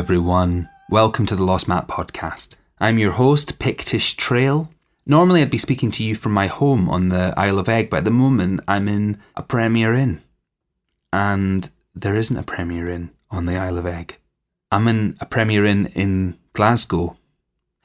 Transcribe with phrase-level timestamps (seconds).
[0.00, 0.70] Everyone.
[0.88, 2.56] Welcome to the Lost Map podcast.
[2.78, 4.70] I'm your host, Pictish Trail.
[5.04, 7.98] Normally, I'd be speaking to you from my home on the Isle of Egg, but
[7.98, 10.22] at the moment, I'm in a Premier Inn.
[11.12, 14.16] And there isn't a Premier Inn on the Isle of Egg.
[14.72, 17.18] I'm in a Premier Inn in Glasgow.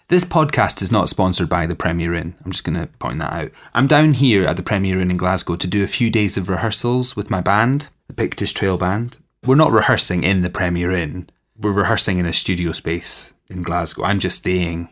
[0.07, 2.33] This podcast is not sponsored by the Premier Inn.
[2.45, 3.51] I'm just going to point that out.
[3.73, 6.47] I'm down here at the Premier Inn in Glasgow to do a few days of
[6.47, 9.17] rehearsals with my band, the Pictish Trail Band.
[9.43, 14.03] We're not rehearsing in the Premier Inn we're rehearsing in a studio space in Glasgow.
[14.03, 14.89] I'm just staying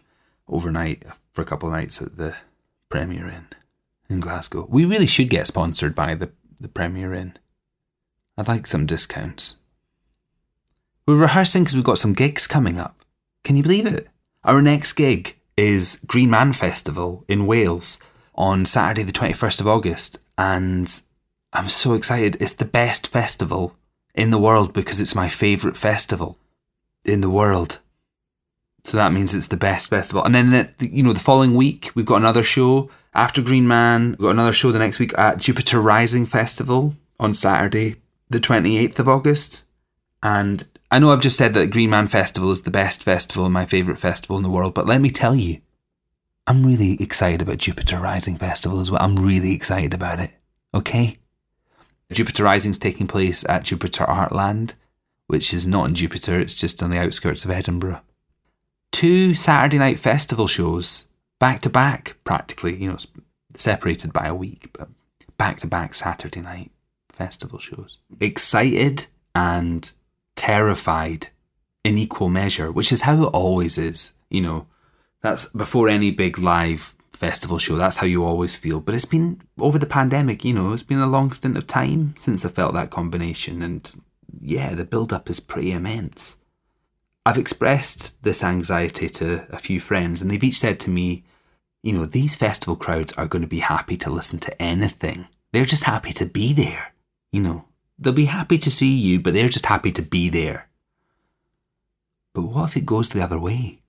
[0.47, 2.35] overnight for a couple of nights at the
[2.89, 3.47] Premier Inn
[4.09, 4.67] in Glasgow.
[4.69, 7.33] We really should get sponsored by the, the Premier Inn.
[8.37, 9.59] I'd like some discounts.
[11.05, 13.03] We're rehearsing because we've got some gigs coming up.
[13.43, 14.07] Can you believe it?
[14.43, 17.99] Our next gig is Green Man Festival in Wales
[18.35, 20.17] on Saturday, the 21st of August.
[20.37, 21.01] And
[21.51, 22.37] I'm so excited.
[22.39, 23.75] It's the best festival
[24.15, 26.37] in the world because it's my favourite festival
[27.05, 27.79] in the world.
[28.83, 30.23] So that means it's the best festival.
[30.23, 34.11] And then, the, you know, the following week, we've got another show after Green Man.
[34.11, 37.95] We've got another show the next week at Jupiter Rising Festival on Saturday,
[38.29, 39.63] the 28th of August.
[40.21, 43.53] And I know I've just said that Green Man Festival is the best festival and
[43.53, 45.61] my favourite festival in the world, but let me tell you,
[46.45, 49.01] I'm really excited about Jupiter Rising Festival as well.
[49.01, 50.31] I'm really excited about it.
[50.73, 51.17] Okay?
[52.11, 54.73] Jupiter Rising is taking place at Jupiter Artland
[55.27, 58.01] which is not in Jupiter, it's just on the outskirts of Edinburgh.
[58.91, 61.09] Two Saturday night festival shows,
[61.39, 62.97] back to back, practically, you know,
[63.55, 64.89] separated by a week, but
[65.37, 66.71] back to back Saturday night
[67.09, 67.99] festival shows.
[68.19, 69.91] Excited and
[70.35, 71.27] terrified
[71.83, 74.67] in equal measure, which is how it always is, you know.
[75.21, 77.77] That's before any big live festival show.
[77.77, 78.81] That's how you always feel.
[78.81, 82.13] But it's been over the pandemic, you know, it's been a long stint of time
[82.17, 83.61] since I felt that combination.
[83.61, 83.95] And
[84.39, 86.37] yeah, the build up is pretty immense.
[87.25, 91.23] I've expressed this anxiety to a few friends, and they've each said to me,
[91.81, 95.27] you know, these festival crowds are going to be happy to listen to anything.
[95.51, 96.93] They're just happy to be there.
[97.31, 97.65] You know,
[97.99, 100.69] they'll be happy to see you, but they're just happy to be there.
[102.33, 103.81] But what if it goes the other way?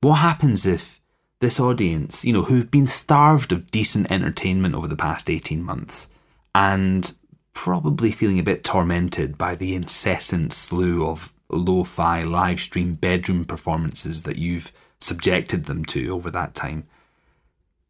[0.00, 1.00] What happens if
[1.40, 6.10] this audience, you know, who've been starved of decent entertainment over the past 18 months
[6.54, 7.12] and
[7.56, 13.44] probably feeling a bit tormented by the incessant slew of lo fi live stream bedroom
[13.44, 16.86] performances that you've subjected them to over that time.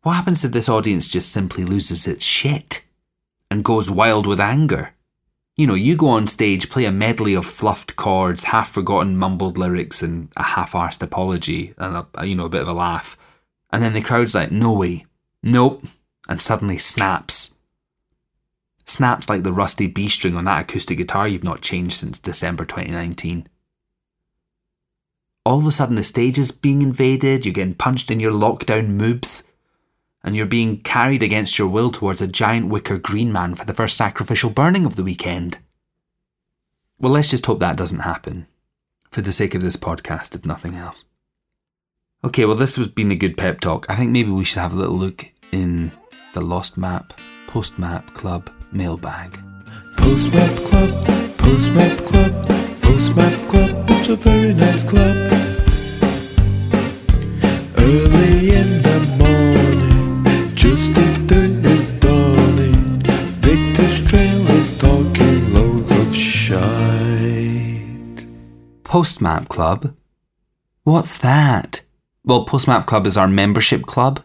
[0.02, 2.86] What happens if this audience just simply loses its shit
[3.50, 4.94] and goes wild with anger?
[5.56, 9.58] You know, you go on stage, play a medley of fluffed chords, half forgotten mumbled
[9.58, 13.16] lyrics, and a half arsed apology, and a, you know, a bit of a laugh.
[13.70, 15.06] And then the crowd's like, no way,
[15.42, 15.84] nope,
[16.28, 17.55] and suddenly snaps
[18.86, 22.64] snaps like the rusty B string on that acoustic guitar you've not changed since December
[22.64, 23.48] 2019.
[25.44, 28.98] All of a sudden, the stage is being invaded, you're getting punched in your lockdown
[28.98, 29.48] moobs,
[30.24, 33.74] and you're being carried against your will towards a giant wicker green man for the
[33.74, 35.58] first sacrificial burning of the weekend.
[36.98, 38.48] Well, let's just hope that doesn't happen,
[39.10, 41.04] for the sake of this podcast, if nothing else.
[42.24, 43.86] Okay, well, this has been a good pep talk.
[43.88, 45.92] I think maybe we should have a little look in
[46.34, 47.12] the Lost Map,
[47.46, 49.38] Post Map Club mailbag.
[49.96, 52.48] Post Map Club, Post Map Club,
[52.82, 55.16] Post Map Club, it's a very nice club.
[57.78, 63.02] Early in the morning, just as day is dawning,
[63.40, 66.56] Pictish Trail is talking loads of shite.
[68.84, 69.94] Postmap Club?
[70.84, 71.80] What's that?
[72.24, 74.22] Well, Postmap Club is our membership club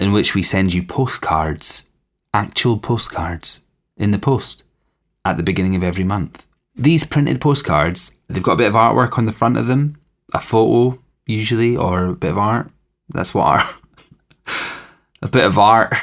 [0.00, 1.90] in which we send you postcards,
[2.34, 3.60] actual postcards
[3.96, 4.64] in the post
[5.24, 6.46] at the beginning of every month.
[6.74, 9.98] These printed postcards, they've got a bit of artwork on the front of them,
[10.32, 12.70] a photo usually, or a bit of art.
[13.08, 13.74] That's what art.
[15.22, 15.94] a bit of art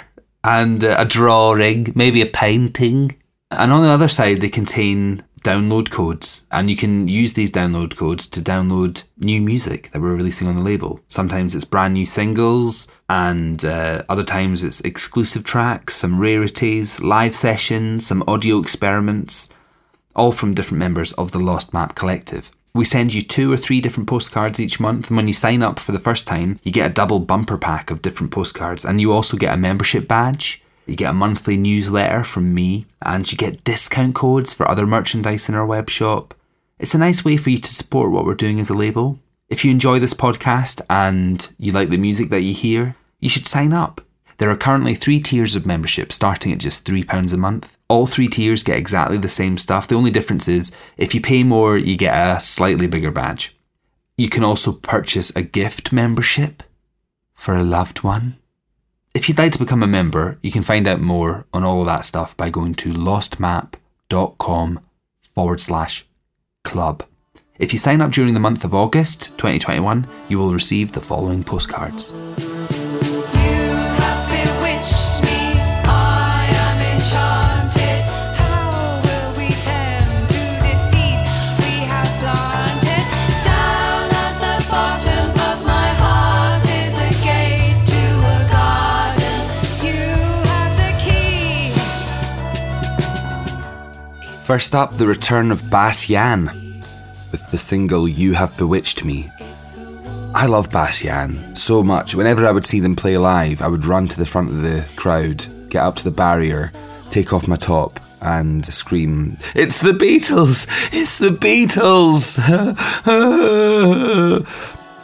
[0.44, 3.18] and a drawing, maybe a painting.
[3.52, 7.96] And on the other side, they contain download codes, and you can use these download
[7.96, 11.00] codes to download new music that we're releasing on the label.
[11.08, 17.36] Sometimes it's brand new singles, and uh, other times it's exclusive tracks, some rarities, live
[17.36, 19.50] sessions, some audio experiments,
[20.16, 22.52] all from different members of the Lost Map Collective.
[22.74, 25.80] We send you two or three different postcards each month, and when you sign up
[25.80, 29.12] for the first time, you get a double bumper pack of different postcards, and you
[29.12, 33.64] also get a membership badge you get a monthly newsletter from me, and you get
[33.64, 36.34] discount codes for other merchandise in our web shop.
[36.80, 39.20] It's a nice way for you to support what we're doing as a label.
[39.50, 43.48] If you enjoy this podcast and you like the music that you hear, you should
[43.48, 44.02] sign up.
[44.38, 47.78] There are currently three tiers of membership, starting at just £3 a month.
[47.90, 49.88] All three tiers get exactly the same stuff.
[49.88, 53.58] The only difference is if you pay more, you get a slightly bigger badge.
[54.18, 56.64] You can also purchase a gift membership
[57.34, 58.38] for a loved one.
[59.14, 61.88] If you'd like to become a member, you can find out more on all of
[61.88, 64.80] that stuff by going to lostmap.com
[65.36, 66.06] forward slash
[66.64, 67.04] club.
[67.58, 71.44] If you sign up during the month of August 2021, you will receive the following
[71.44, 72.14] postcards.
[94.50, 96.46] First up, the return of Bas Jan
[97.32, 99.30] with the single You Have Bewitched Me.
[100.34, 102.16] I love Bas Jan so much.
[102.16, 104.84] Whenever I would see them play live, I would run to the front of the
[104.96, 106.72] crowd, get up to the barrier,
[107.12, 110.66] take off my top, and scream, It's the Beatles!
[110.92, 112.40] It's the Beatles!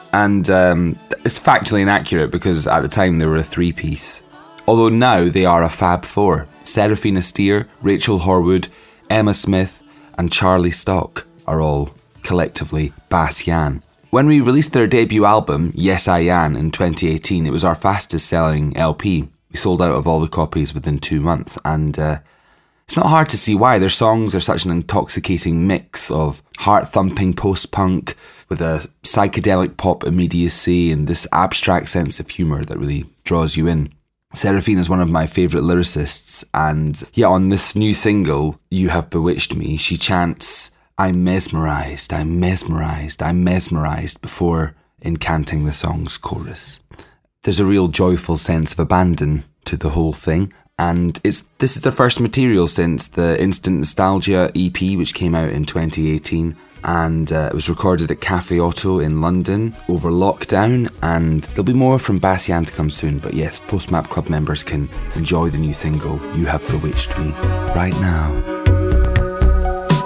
[0.12, 4.24] and um, it's factually inaccurate because at the time they were a three piece.
[4.68, 8.70] Although now they are a Fab Four Seraphina Steer, Rachel Horwood,
[9.10, 9.82] Emma Smith,
[10.18, 11.92] and Charlie Stock are all
[12.24, 13.82] collectively Bas Jan.
[14.10, 18.28] When we released their debut album, Yes I Jan, in 2018, it was our fastest
[18.28, 19.30] selling LP.
[19.52, 22.20] We sold out of all the copies within two months, and uh,
[22.86, 23.80] it's not hard to see why.
[23.80, 28.16] Their songs are such an intoxicating mix of heart thumping post punk
[28.48, 33.68] with a psychedelic pop immediacy and this abstract sense of humour that really draws you
[33.68, 33.92] in.
[34.36, 39.10] Seraphine is one of my favourite lyricists, and yeah, on this new single, You Have
[39.10, 46.82] Bewitched Me, she chants, I'm mesmerised, I'm mesmerised, I'm mesmerised before incanting the song's chorus.
[47.44, 51.84] There's a real joyful sense of abandon to the whole thing, and it's this is
[51.84, 57.50] the first material since the Instant Nostalgia EP, which came out in 2018, and uh,
[57.52, 60.92] it was recorded at Cafe Oto in London over lockdown.
[61.02, 64.64] And there'll be more from Bas Jan to come soon, but yes, Postmap Club members
[64.64, 67.32] can enjoy the new single "You Have Bewitched Me"
[67.76, 68.32] right now.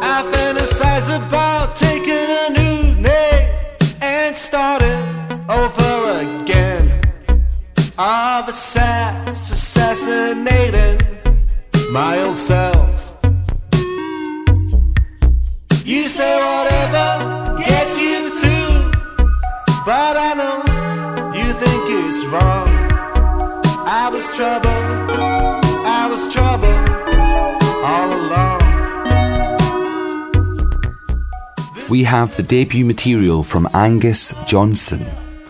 [0.02, 3.54] I fantasize about taking a new name
[4.02, 5.04] and starting
[5.50, 6.90] over again.
[7.98, 11.02] Of assass- assassinating
[11.92, 12.88] my old self.
[15.84, 16.69] You say whatever
[19.90, 20.58] but I know
[21.34, 22.68] you think it's wrong.
[23.88, 26.24] I was I was
[27.90, 28.60] all along.
[31.90, 35.04] We have the debut material from Angus Johnson,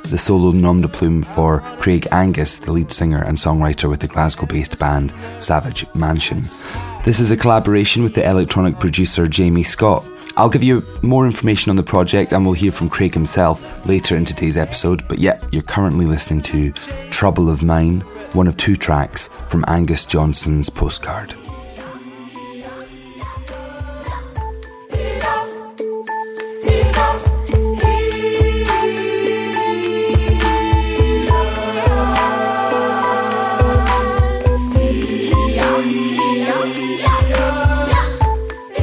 [0.04, 4.08] the solo nom de plume for Craig Angus, the lead singer and songwriter with the
[4.08, 6.48] Glasgow based band Savage Mansion.
[7.04, 10.06] This is a collaboration with the electronic producer Jamie Scott.
[10.40, 14.16] I'll give you more information on the project and we'll hear from Craig himself later
[14.16, 16.72] in today's episode, but yeah, you're currently listening to
[17.12, 18.00] Trouble of Mine,
[18.32, 21.36] one of two tracks from Angus Johnson's postcard.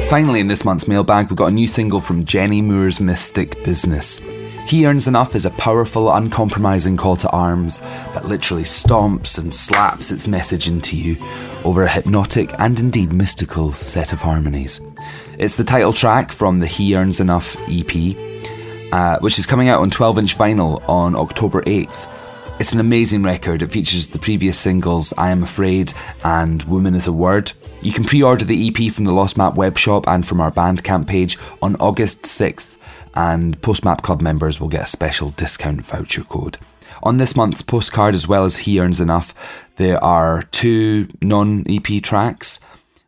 [0.09, 4.19] Finally, in this month's mailbag, we've got a new single from Jenny Moore's Mystic Business.
[4.65, 10.09] He Earns Enough is a powerful, uncompromising call to arms that literally stomps and slaps
[10.09, 11.17] its message into you
[11.65, 14.79] over a hypnotic and indeed mystical set of harmonies.
[15.37, 18.15] It's the title track from the He Earns Enough EP,
[18.93, 22.13] uh, which is coming out on 12 inch vinyl on October 8th.
[22.61, 23.61] It's an amazing record.
[23.61, 27.51] It features the previous singles I Am Afraid and Woman is a Word.
[27.81, 31.07] You can pre order the EP from the Lost Map webshop and from our Bandcamp
[31.07, 32.75] page on August 6th,
[33.13, 36.57] and Postmap Club members will get a special discount voucher code.
[37.03, 39.33] On this month's postcard, as well as He Earns Enough,
[39.75, 42.59] there are two non EP tracks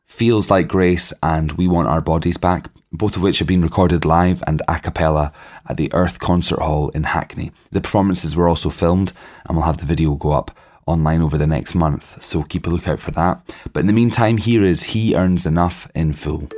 [0.06, 4.06] Feels Like Grace and We Want Our Bodies Back, both of which have been recorded
[4.06, 5.34] live and a cappella
[5.68, 7.52] at the Earth Concert Hall in Hackney.
[7.72, 9.14] The performances were also filmed,
[9.46, 10.56] and we'll have the video go up
[10.90, 13.56] online over the next month, so keep a lookout for that.
[13.72, 16.50] But in the meantime, here is He Earns Enough in full.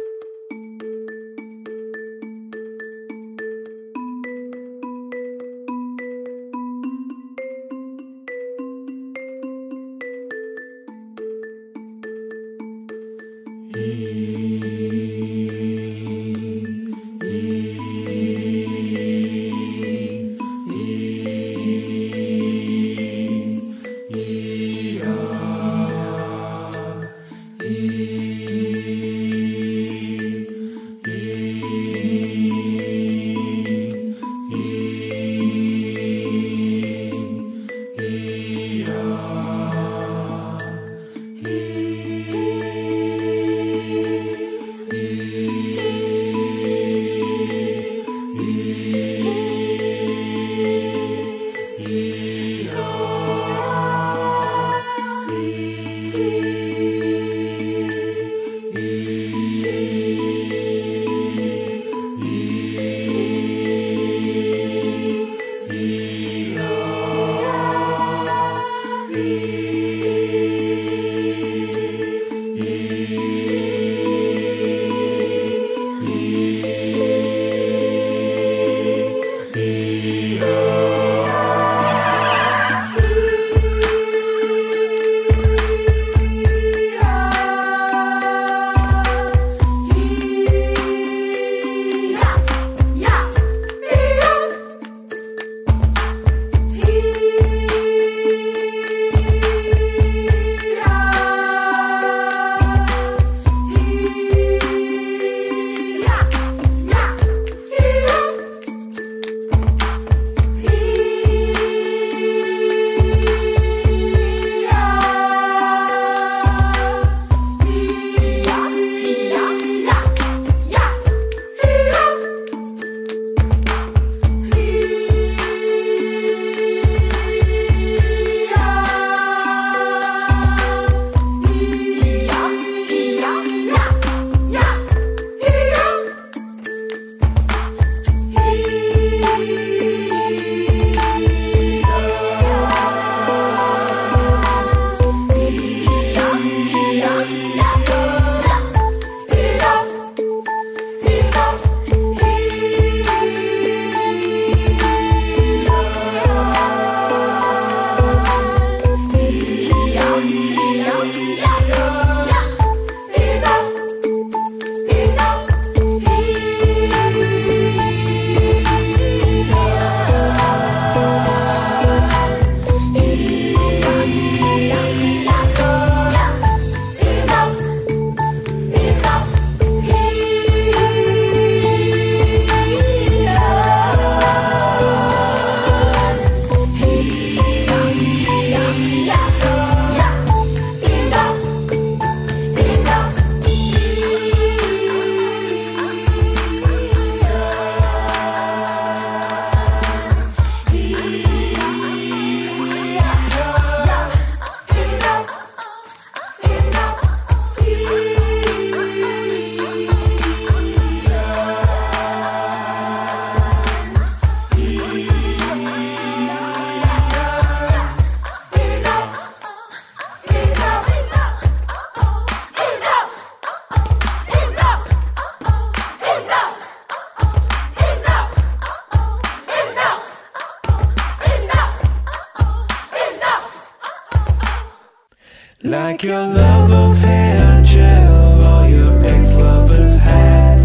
[235.64, 240.58] Like your love of hair gel or your ex-lover's hat.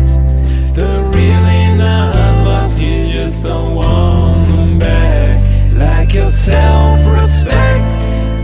[0.74, 5.38] They're really not lost, you just don't want them back.
[5.74, 7.92] Like your self-respect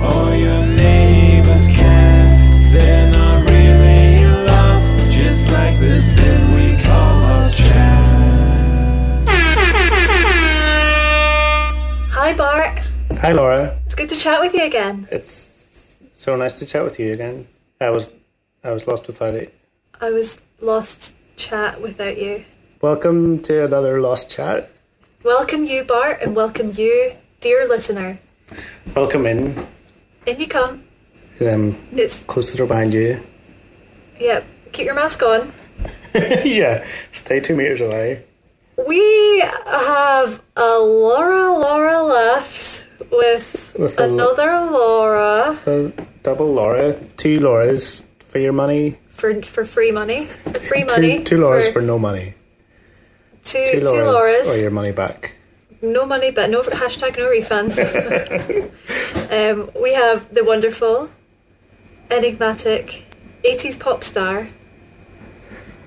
[0.02, 2.72] or your neighbor's cat.
[2.72, 9.28] They're not really lost, just like this bit we call our chat.
[12.10, 12.78] Hi, Bart.
[13.20, 13.78] Hi, Laura.
[13.86, 15.08] It's good to chat with you again.
[15.10, 15.48] It's
[16.22, 17.48] so nice to chat with you again.
[17.80, 18.08] I was,
[18.62, 19.52] I was lost without it.
[20.00, 22.44] I was lost chat without you.
[22.80, 24.70] Welcome to another lost chat.
[25.24, 28.20] Welcome you, Bart, and welcome you, dear listener.
[28.94, 29.66] Welcome in.
[30.26, 30.84] In you come.
[31.40, 33.20] Um, It's close the door behind you.
[34.20, 34.44] yeah.
[34.70, 35.52] Keep your mask on.
[36.14, 38.24] yeah, stay two meters away.
[38.86, 45.92] We have a Laura Laura left with, With a- another Laura So
[46.22, 48.98] double Laura, two Lauras for your money.
[49.08, 50.26] for for free money.
[50.44, 51.18] For free money.
[51.18, 52.34] Two, two Lauras for, no money.
[53.44, 54.46] two, Two two Lauras, Lauras.
[54.48, 55.34] or your money back.
[55.82, 57.74] No money, but no hashtag no refunds.
[59.32, 61.10] um, we have the wonderful,
[62.10, 63.04] enigmatic,
[63.44, 64.48] 80s pop star,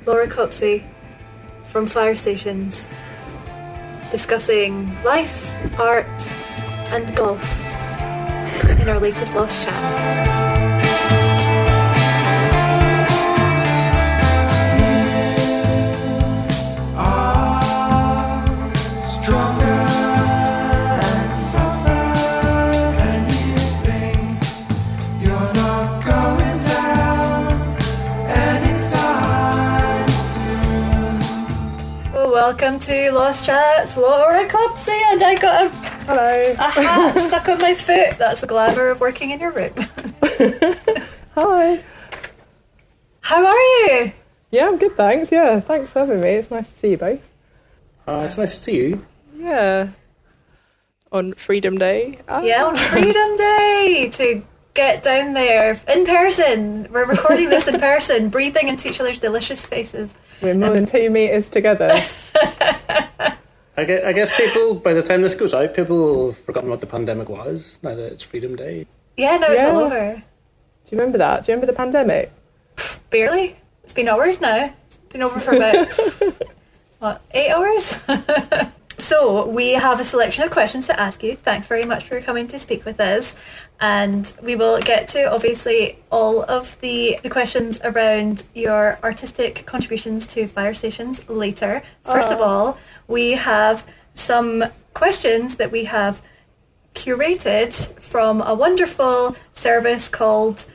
[0.05, 0.83] Laura Copsey
[1.71, 2.85] from Firestations,
[4.11, 6.05] discussing life, art,
[6.93, 7.61] and golf
[8.69, 10.25] in our latest Lost Chat.
[32.13, 36.51] Welcome to Lost Chats, Laura Copsey, and I got a, Hello.
[36.51, 38.17] a hat stuck on my foot.
[38.17, 39.73] That's the glamour of working in your room.
[41.33, 41.83] Hi.
[43.21, 44.11] How are you?
[44.51, 45.31] Yeah, I'm good, thanks.
[45.31, 46.29] Yeah, thanks for having me.
[46.29, 47.21] It's nice to see you both.
[48.07, 49.05] Uh, it's nice to see you.
[49.35, 49.89] Yeah.
[51.11, 52.19] On Freedom Day.
[52.27, 52.41] Ah.
[52.43, 54.43] Yeah, on Freedom Day to
[54.75, 56.87] get down there in person.
[56.91, 60.13] We're recording this in person, breathing into each other's delicious faces.
[60.41, 61.99] We're more than two metres together.
[63.77, 66.69] I guess, I guess people, by the time this goes out, people will have forgotten
[66.69, 68.87] what the pandemic was now that it's Freedom Day.
[69.17, 70.15] Yeah, no, it's all over.
[70.15, 71.45] Do you remember that?
[71.45, 72.31] Do you remember the pandemic?
[73.09, 73.57] Barely.
[73.83, 74.73] It's been hours now.
[74.85, 75.87] It's been over for about
[76.99, 77.95] what eight hours.
[78.97, 81.35] so we have a selection of questions to ask you.
[81.35, 83.35] Thanks very much for coming to speak with us,
[83.79, 90.25] and we will get to obviously all of the the questions around your artistic contributions
[90.27, 91.83] to Firestations later.
[92.05, 92.43] First of oh.
[92.43, 92.77] all,
[93.07, 94.63] we have some
[94.93, 96.21] questions that we have
[96.93, 100.65] curated from a wonderful service called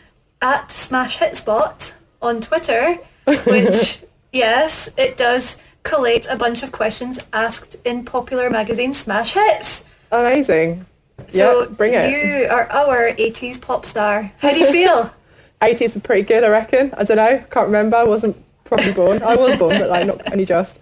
[0.42, 2.98] at Smash Hits Bot on Twitter,
[3.46, 4.00] which
[4.32, 9.84] yes, it does collate a bunch of questions asked in popular magazine Smash Hits.
[10.12, 10.86] Amazing.
[11.32, 12.10] So yeah, bring it.
[12.10, 14.32] You are our 80s pop star.
[14.38, 15.12] How do you feel?
[15.62, 16.92] 80s are pretty good, I reckon.
[16.96, 17.44] I don't know.
[17.50, 17.96] Can't remember.
[17.96, 19.22] I wasn't properly born.
[19.22, 20.78] I was born, but like not only just.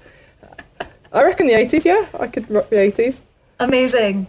[1.13, 2.07] I reckon the 80s, yeah.
[2.19, 3.23] I could rock the 80s.
[3.59, 4.27] Amazing.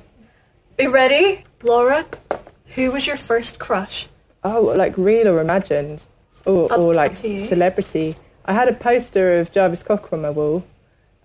[0.79, 1.43] Are you ready?
[1.61, 2.05] Laura,
[2.75, 4.07] who was your first crush?
[4.43, 6.05] Oh, like real or imagined,
[6.45, 8.15] or, Up- or like celebrity.
[8.45, 10.63] I had a poster of Jarvis Cocker on my wall,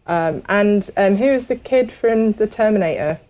[0.07, 3.21] um, and um, who was the kid from The Terminator?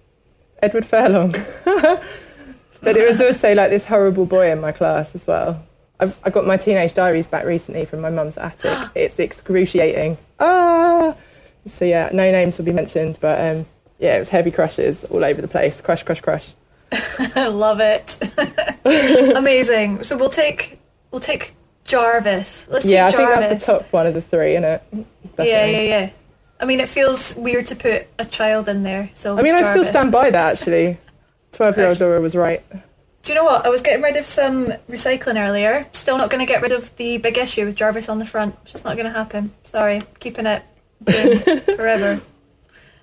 [0.62, 1.32] Edward Furlong.
[1.64, 5.64] but it was also like this horrible boy in my class as well.
[6.00, 8.90] I've, I got my teenage diaries back recently from my mum's attic.
[8.94, 10.18] it's excruciating.
[10.40, 11.14] Ah.
[11.66, 13.66] So yeah, no names will be mentioned, but um,
[13.98, 15.80] yeah, it was heavy crushes all over the place.
[15.80, 16.52] Crush, crush, crush.
[16.92, 18.18] I love it.
[19.36, 20.04] Amazing.
[20.04, 20.78] So we'll take
[21.10, 22.68] we'll take Jarvis.
[22.68, 23.46] Let's Yeah, I think Jarvis.
[23.46, 24.82] that's the top one of the three, isn't it?
[25.38, 26.10] Yeah, yeah, yeah.
[26.60, 29.10] I mean, it feels weird to put a child in there.
[29.14, 30.98] So I mean, I still stand by that actually.
[31.52, 32.62] 12 year old Laura was right.
[33.22, 33.64] Do you know what?
[33.64, 35.86] I was getting rid of some recycling earlier.
[35.92, 38.54] Still not going to get rid of the big issue with Jarvis on the front.
[38.62, 39.52] It's just not going to happen.
[39.62, 40.62] Sorry, keeping it
[41.76, 42.20] forever.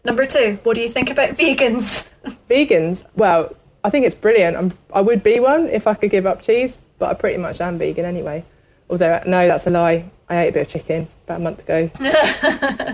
[0.03, 0.59] Number two.
[0.63, 2.07] What do you think about vegans?
[2.49, 4.55] Vegans, well, I think it's brilliant.
[4.55, 7.59] I'm, I would be one if I could give up cheese, but I pretty much
[7.61, 8.43] am vegan anyway.
[8.91, 10.05] Although, no, that's a lie.
[10.29, 11.89] I ate a bit of chicken about a month ago.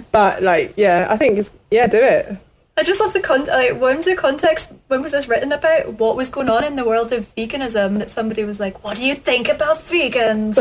[0.12, 2.38] but, like, yeah, I think it's, yeah, do it.
[2.78, 3.46] I just love the con.
[3.46, 4.72] Like, when was the context?
[4.88, 5.94] When was this written about?
[5.94, 7.98] What was going on in the world of veganism?
[7.98, 10.58] That somebody was like, "What do you think about vegans?"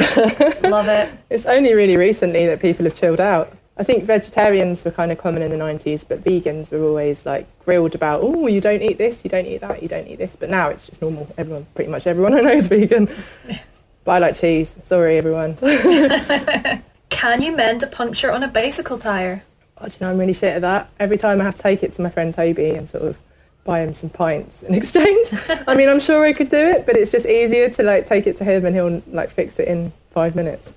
[0.71, 1.13] love it.
[1.29, 3.55] It's only really recently that people have chilled out.
[3.77, 7.47] I think vegetarians were kind of common in the 90s, but vegans were always like
[7.63, 10.35] grilled about, oh, you don't eat this, you don't eat that, you don't eat this.
[10.35, 11.29] But now it's just normal.
[11.37, 13.11] Everyone, pretty much everyone I know is vegan.
[14.07, 14.75] But I like cheese.
[14.85, 15.57] Sorry, everyone.
[17.11, 19.43] Can you mend a puncture on a bicycle tire?
[19.79, 20.89] Oh, do you know, I'm really shit at that.
[21.01, 23.19] Every time I have to take it to my friend Toby and sort of
[23.65, 25.29] buy him some pints in exchange.
[25.67, 28.29] I mean, I'm sure I could do it, but it's just easier to like take
[28.29, 30.73] it to him and he'll like fix it in five minutes.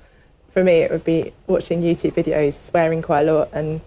[0.51, 3.79] For me, it would be watching YouTube videos, swearing quite a lot, and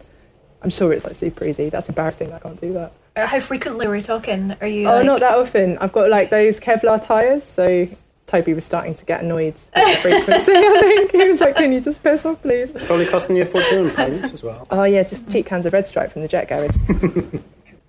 [0.62, 1.68] I'm sure it's like super easy.
[1.68, 2.32] That's embarrassing.
[2.32, 2.92] I can't do that.
[3.16, 4.54] Uh, How frequently are we talking?
[4.60, 4.86] Are you?
[4.88, 5.78] Oh, like- not that often.
[5.78, 7.88] I've got like those Kevlar tyres, so
[8.26, 10.52] Toby was starting to get annoyed with the frequency.
[10.52, 13.42] I think he was like, "Can you just piss off, please?" It's Probably costing you
[13.42, 14.66] a fortune in pints as well.
[14.70, 16.76] Oh yeah, just cheap cans of Red Stripe from the Jet Garage.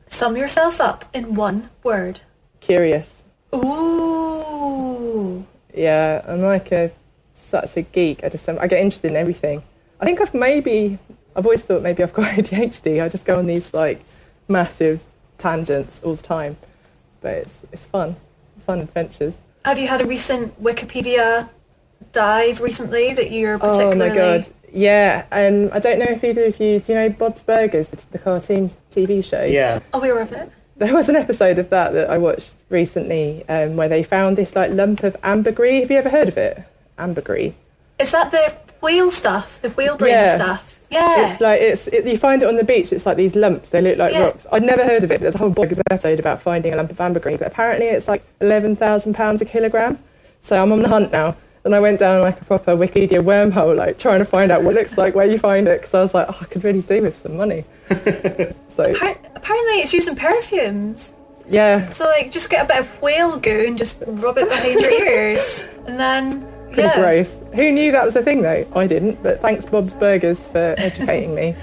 [0.07, 2.21] Sum yourself up in one word.
[2.59, 3.23] Curious.
[3.55, 5.45] Ooh.
[5.73, 6.91] Yeah, I'm like a
[7.33, 8.23] such a geek.
[8.23, 9.63] I just um, I get interested in everything.
[9.99, 10.99] I think I've maybe
[11.35, 13.01] I've always thought maybe I've got ADHD.
[13.01, 14.03] I just go on these like
[14.47, 15.01] massive
[15.37, 16.57] tangents all the time,
[17.21, 18.15] but it's it's fun,
[18.65, 19.37] fun adventures.
[19.65, 21.49] Have you had a recent Wikipedia
[22.11, 24.01] dive recently that you're particularly?
[24.01, 25.25] Oh my god, yeah.
[25.31, 28.19] Um, I don't know if either of you do you know Bob's Burgers, the, the
[28.19, 29.43] cartoon TV show.
[29.43, 29.79] Yeah.
[29.93, 30.51] Oh, we were of it.
[30.75, 34.55] There was an episode of that that I watched recently um, where they found this
[34.55, 35.81] like lump of ambergris.
[35.83, 36.63] Have you ever heard of it?
[36.97, 37.53] Ambergris.
[37.99, 39.61] Is that the whale stuff?
[39.61, 40.35] The whale brain Yeah.
[40.35, 40.72] stuff?
[40.93, 41.31] Yeah.
[41.31, 42.93] It's like it's it, you find it on the beach.
[42.93, 43.69] It's like these lumps.
[43.69, 44.23] They look like Yeah.
[44.25, 44.45] rocks.
[44.51, 45.21] I'd never heard of it.
[45.21, 48.23] There's a whole Boggers episode about finding a lump of ambergris, but apparently it's like
[48.41, 49.99] eleven thousand pounds a kilogram.
[50.41, 53.75] So I'm on the hunt now, and I went down like a proper Wikipedia wormhole,
[53.75, 56.01] like trying to find out what it looks like, where you find it, because I
[56.01, 57.63] was like, oh, I could really do with some money.
[57.89, 61.13] so Appar- Apparently, it's used in perfumes.
[61.49, 64.79] yeah, So, like, just get a bit of whale goo and just rub it behind
[64.81, 66.99] your ears, and then pretty yeah.
[66.99, 67.39] gross.
[67.53, 68.65] Who knew that was a thing though?
[68.75, 71.55] I didn't, but thanks Bob's Burgers for educating me.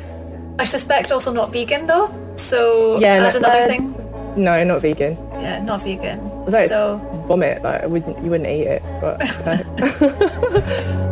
[0.59, 2.15] I suspect also not vegan though.
[2.37, 3.95] So Yeah, add no- another uh, thing.
[4.37, 5.17] No, not vegan.
[5.41, 6.21] Yeah, not vegan.
[6.21, 9.21] Although so vomit, like I wouldn't, you wouldn't eat it, but.
[9.47, 11.07] uh,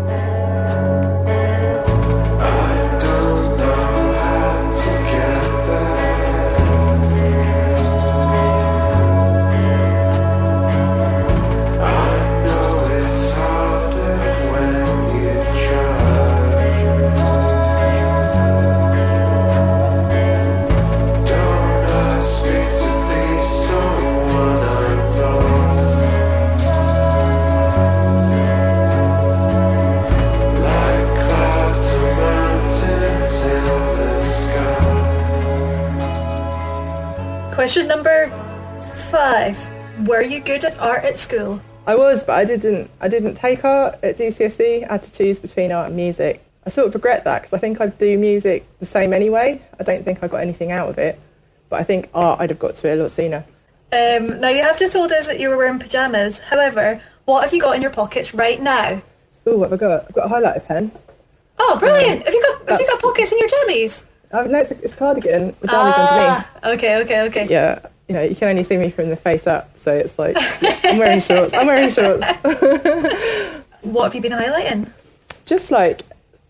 [37.69, 38.31] question number
[39.11, 39.59] five:
[40.07, 41.61] Were you good at art at school?
[41.87, 42.91] I was, but I didn't.
[42.99, 44.89] I didn't take art at GCSE.
[44.89, 46.43] I had to choose between art and music.
[46.65, 49.61] I sort of regret that because I think I'd do music the same anyway.
[49.79, 51.21] I don't think I got anything out of it,
[51.69, 53.45] but I think art I'd have got to it a lot sooner.
[53.93, 56.39] Um, now you have just told us that you were wearing pajamas.
[56.39, 59.03] However, what have you got in your pockets right now?
[59.45, 60.07] Oh, what have I got?
[60.09, 60.91] I've got a highlighter pen.
[61.59, 62.25] Oh, brilliant!
[62.25, 64.05] Have you got have you got pockets in your jammies?
[64.33, 65.55] Oh, no, it's it's cardigan.
[65.61, 66.65] The jammies underneath.
[66.65, 67.47] Okay, okay, okay.
[67.49, 70.37] Yeah, you know, you can only see me from the face up, so it's like
[70.61, 71.55] yeah, I'm wearing shorts.
[71.55, 72.27] I'm wearing shorts.
[73.83, 74.91] What have you been highlighting?
[75.47, 76.03] Just like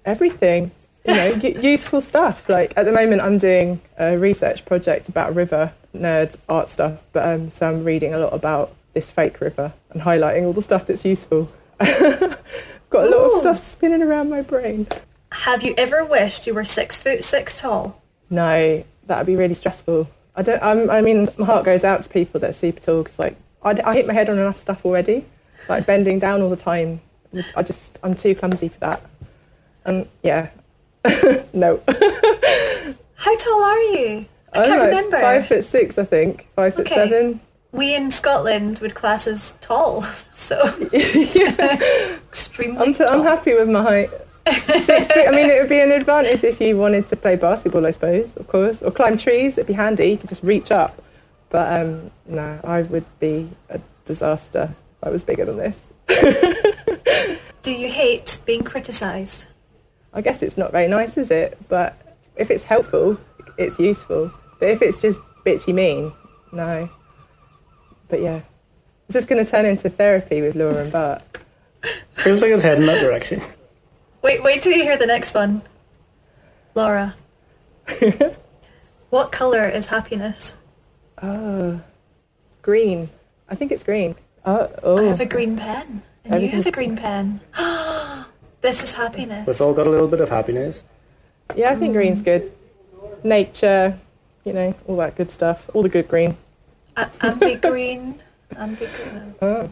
[0.04, 0.70] everything,
[1.06, 1.26] you know,
[1.60, 2.48] useful stuff.
[2.48, 7.02] Like at the moment, I'm doing a research project about river, nerds, art stuff.
[7.12, 10.62] But um, so I'm reading a lot about this fake river and highlighting all the
[10.62, 11.50] stuff that's useful.
[11.78, 13.34] Got a lot Ooh.
[13.34, 14.86] of stuff spinning around my brain.
[15.32, 18.00] Have you ever wished you were six foot six tall?
[18.30, 20.08] No, that'd be really stressful.
[20.36, 20.62] I don't.
[20.62, 23.36] I'm, I mean, my heart goes out to people that are super tall because, like,
[23.62, 25.24] I, I hit my head on enough stuff already.
[25.68, 27.00] Like bending down all the time.
[27.54, 29.02] I just, I'm too clumsy for that.
[29.84, 30.48] And yeah,
[31.52, 31.80] no.
[33.16, 34.24] How tall are you?
[34.54, 35.20] I I'm can't like remember.
[35.20, 36.46] Five foot six, I think.
[36.56, 36.94] Five foot Okay.
[36.94, 37.40] seven.
[37.72, 40.02] We in Scotland would class as tall,
[40.34, 40.58] so
[40.92, 43.08] extremely I'm, t- tall.
[43.08, 44.10] I'm happy with my height.
[44.80, 45.28] Six feet.
[45.28, 48.36] I mean, it would be an advantage if you wanted to play basketball, I suppose,
[48.36, 49.58] of course, or climb trees.
[49.58, 50.06] It'd be handy.
[50.06, 51.02] You could just reach up.
[51.50, 55.92] But um, no, I would be a disaster if I was bigger than this.
[57.62, 59.46] Do you hate being criticised?
[60.12, 61.58] I guess it's not very nice, is it?
[61.68, 61.96] But
[62.36, 63.18] if it's helpful,
[63.56, 64.30] it's useful.
[64.58, 66.12] But if it's just bitchy mean,
[66.52, 66.88] no.
[68.08, 68.40] But yeah,
[69.06, 71.22] it's just going to turn into therapy with Laura and Bart.
[72.12, 73.40] Feels like it's heading that direction.
[74.22, 75.62] Wait, wait till you hear the next one.
[76.74, 77.14] Laura.
[79.10, 80.54] what colour is happiness?
[81.22, 81.80] Oh,
[82.62, 83.10] green.
[83.48, 84.16] I think it's green.
[84.44, 85.08] Uh, oh, I oh.
[85.08, 86.02] have a green pen.
[86.24, 87.40] And you have a green pen.
[88.60, 89.46] this is happiness.
[89.46, 90.84] We've all got a little bit of happiness.
[91.56, 92.52] yeah, I think green's good.
[93.24, 93.98] Nature,
[94.44, 95.70] you know, all that good stuff.
[95.74, 96.36] All the good green.
[96.96, 98.20] A- ambi green.
[98.54, 99.34] Ambi green.
[99.42, 99.46] Oh.
[99.46, 99.68] Uh.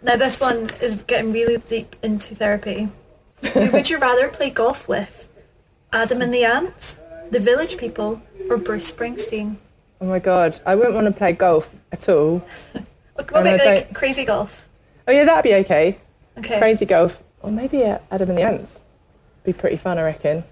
[0.00, 2.88] Now this one is getting really deep into therapy.
[3.52, 5.28] Who would you rather play golf with?
[5.92, 6.98] Adam and the Ants,
[7.30, 8.20] the Village People,
[8.50, 9.56] or Bruce Springsteen?
[10.00, 12.38] Oh my god, I wouldn't want to play golf at all.
[13.14, 14.66] What, what And I about like don't- crazy golf?
[15.06, 15.98] Oh yeah, that'd be okay.
[16.36, 16.58] Okay.
[16.58, 18.82] Crazy golf, or maybe uh, Adam and the Ants.
[19.44, 20.44] Be pretty fun, I reckon.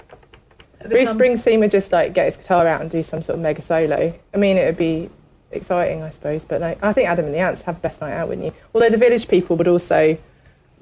[0.88, 1.18] Bruce fun.
[1.18, 4.14] Springsteen would just like get his guitar out and do some sort of mega solo.
[4.32, 5.10] I mean, it would be
[5.52, 6.44] exciting, I suppose.
[6.44, 8.52] But like, I think Adam and the Ants have the best night out, wouldn't you?
[8.74, 10.16] Although the Village People would also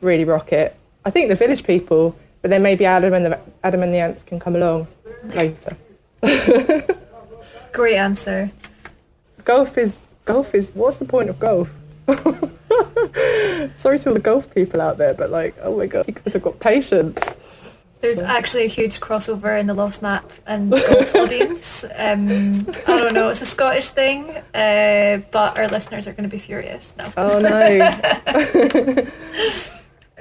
[0.00, 0.74] really rock it.
[1.04, 4.22] I think the Village People, but then maybe Adam and the Adam and the Ants
[4.22, 4.86] can come along
[5.24, 5.76] later.
[7.72, 8.50] Great answer.
[9.44, 11.68] Golf is golf is what's the point of golf?
[13.76, 16.32] Sorry to all the golf people out there, but like, oh my god, you guys
[16.32, 17.22] have got patience.
[18.00, 21.84] There's actually a huge crossover in the Lost Map and golf audience.
[21.84, 26.34] Um, I don't know, it's a Scottish thing, uh, but our listeners are going to
[26.34, 26.92] be furious.
[27.16, 29.06] Oh no.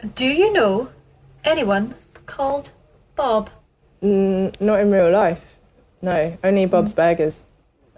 [0.04, 0.90] Do you know
[1.46, 2.72] anyone called
[3.16, 3.50] Bob?
[4.02, 5.42] Mm, not in real life.
[6.02, 7.44] No, only Bob's Burgers,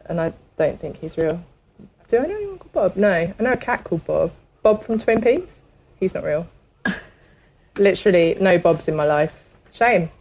[0.05, 1.43] and I don't think he's real.
[2.07, 2.95] Do I know anyone called Bob?
[2.95, 4.31] No, I know a cat called Bob.
[4.61, 5.59] Bob from Twin Peaks.
[5.99, 6.47] He's not real.
[7.77, 9.35] Literally, no Bobs in my life.
[9.71, 10.11] Shame.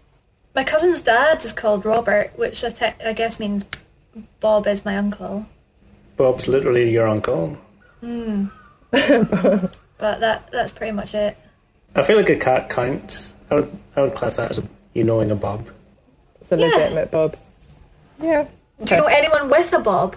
[0.55, 3.67] My cousin's dad is called Robert, which I, te- I guess means
[4.41, 5.45] Bob is my uncle.
[6.17, 7.59] Bob's literally your uncle.
[9.97, 11.37] But that that's pretty much it.
[11.95, 13.33] I feel like a cat counts.
[13.51, 15.67] I would, I would class that as a, you knowing a Bob.
[16.41, 16.67] It's a Yeah.
[16.67, 17.37] legitimate Bob.
[18.21, 18.47] Yeah.
[18.83, 20.17] Do you know anyone with a bob?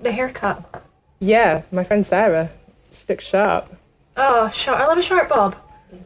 [0.00, 0.82] The haircut.
[1.20, 2.50] Yeah, my friend Sarah.
[2.92, 3.72] She looks sharp.
[4.16, 4.78] Oh, short.
[4.80, 5.54] I love a short bob.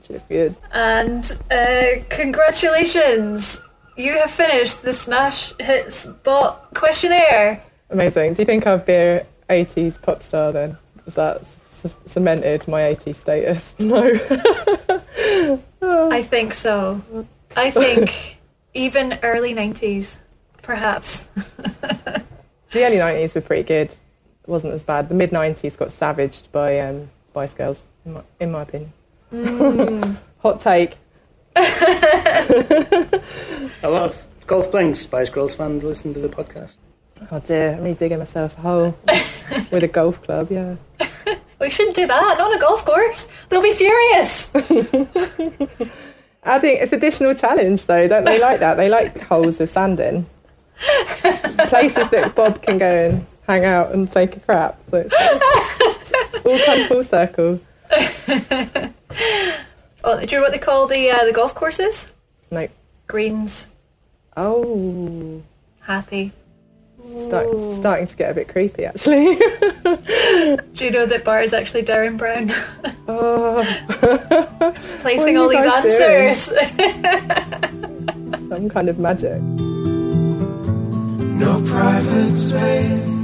[0.07, 0.55] She looks good.
[0.73, 3.61] And uh, congratulations,
[3.97, 7.63] you have finished the Smash Hits Bot questionnaire.
[7.91, 8.35] Amazing.
[8.35, 10.77] Do you think I'd be a 80s pop star then?
[11.07, 11.43] Is that
[11.83, 13.75] c- cemented my 80s status?
[15.81, 16.11] No.
[16.11, 17.01] I think so.
[17.57, 18.37] I think
[18.75, 20.19] even early nineties,
[20.63, 21.25] perhaps.
[22.71, 23.89] The early 90s were pretty good.
[23.93, 23.99] It
[24.47, 25.09] wasn't as bad.
[25.09, 28.93] The mid 90s got savaged by um, Spice Girls, in my, in my opinion.
[30.43, 30.97] Hot take.
[31.57, 33.21] A
[33.85, 36.77] lot of golf playing Spice Girls fans listen to the podcast.
[37.33, 38.99] Oh dear, I'm really digging myself a hole
[39.71, 40.77] with a golf club, yeah.
[41.61, 42.35] We shouldn't do that.
[42.39, 43.29] Not a golf course.
[43.49, 44.51] They'll be furious.
[46.45, 48.77] Adding, it's additional challenge though, don't they like that?
[48.77, 50.25] They like holes with sand in.
[51.69, 54.79] Places that Bob can go and hang out and take a crap.
[54.91, 57.61] So it's, it's all come full circle.
[60.05, 62.09] Oh, do you know what they call the uh, the golf courses?
[62.51, 62.71] Like,
[63.09, 63.67] Greens.
[64.37, 65.43] oh,
[65.81, 66.33] Happy.
[67.17, 69.37] Start, starting to get a bit creepy actually.
[70.75, 72.51] Do you know that bar is actually Derren Brown?
[73.09, 73.65] oh,
[75.01, 76.53] Placing all these answers.
[78.49, 79.41] some kind of magic.
[81.43, 83.17] no private space.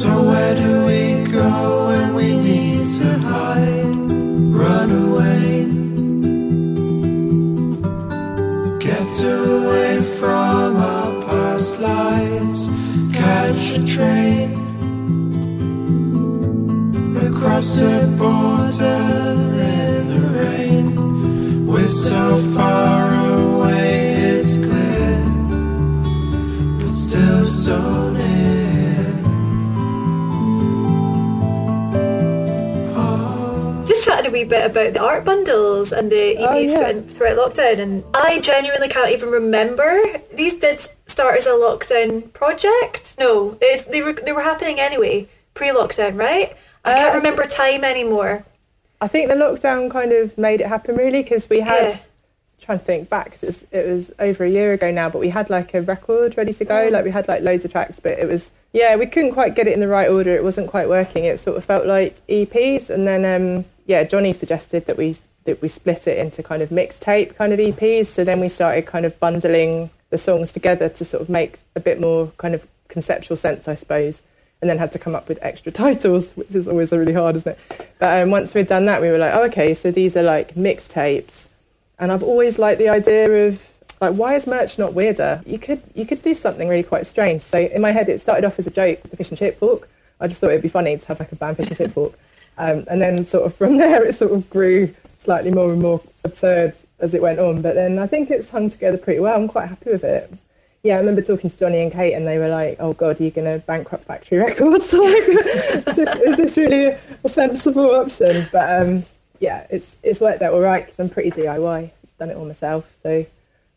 [0.00, 3.84] So where do we go when we need to hide?
[4.54, 5.66] Run away.
[8.78, 11.09] Get away from our
[11.60, 12.70] past.
[13.12, 14.50] Catch a train
[17.26, 19.02] across the border
[19.60, 21.66] in the rain.
[21.66, 25.22] We're so far away, it's clear,
[26.78, 28.39] but still so near.
[34.30, 37.00] A wee bit about the art bundles and the EPs Oh, yeah.
[37.02, 40.00] throughout, lockdown, and I genuinely can't even remember.
[40.32, 43.14] These did start as a lockdown project.
[43.18, 46.56] No, it, they were they were happening anyway, pre-lockdown, right?
[46.84, 48.44] I can't Uh, remember time anymore.
[49.00, 51.82] I think the lockdown kind of made it happen really because we had.
[51.92, 51.96] Yeah.
[52.62, 55.18] Trying to think back, 'cause it was, it was over a year ago now, but
[55.18, 56.88] we had like a record ready to go.
[56.92, 59.66] Like we had like loads of tracks, but it was yeah, we couldn't quite get
[59.66, 60.32] it in the right order.
[60.34, 61.24] It wasn't quite working.
[61.24, 65.60] It sort of felt like EPs, and then um, yeah, Johnny suggested that we that
[65.62, 68.06] we split it into kind of mixtape kind of EPs.
[68.06, 71.80] So then we started kind of bundling the songs together to sort of make a
[71.80, 74.22] bit more kind of conceptual sense, I suppose.
[74.60, 77.52] And then had to come up with extra titles, which is always really hard, isn't
[77.52, 77.90] it?
[77.98, 80.54] But um, once we'd done that, we were like, oh, okay, so these are like
[80.54, 81.48] mixtapes.
[82.00, 83.62] And I've always liked the idea of
[84.00, 85.42] like, why is merch not weirder?
[85.46, 87.42] You could you could do something really quite strange.
[87.42, 89.88] So in my head, it started off as a joke, the fish and chip fork.
[90.18, 92.14] I just thought it'd be funny to have like a band fish and chip fork,
[92.56, 96.00] um, and then sort of from there, it sort of grew slightly more and more
[96.24, 97.60] absurd as it went on.
[97.60, 99.38] But then I think it's hung together pretty well.
[99.38, 100.32] I'm quite happy with it.
[100.82, 103.24] yeah, I remember talking to Johnny and Kate, and they were like, "Oh God, are
[103.24, 104.94] you going to bankrupt Factory Records?
[104.94, 109.02] is, this, is this really a, a sensible option?" But um,
[109.40, 111.84] yeah, it's it's worked out all right because I'm pretty DIY.
[111.84, 112.88] I've done it all myself.
[113.02, 113.26] So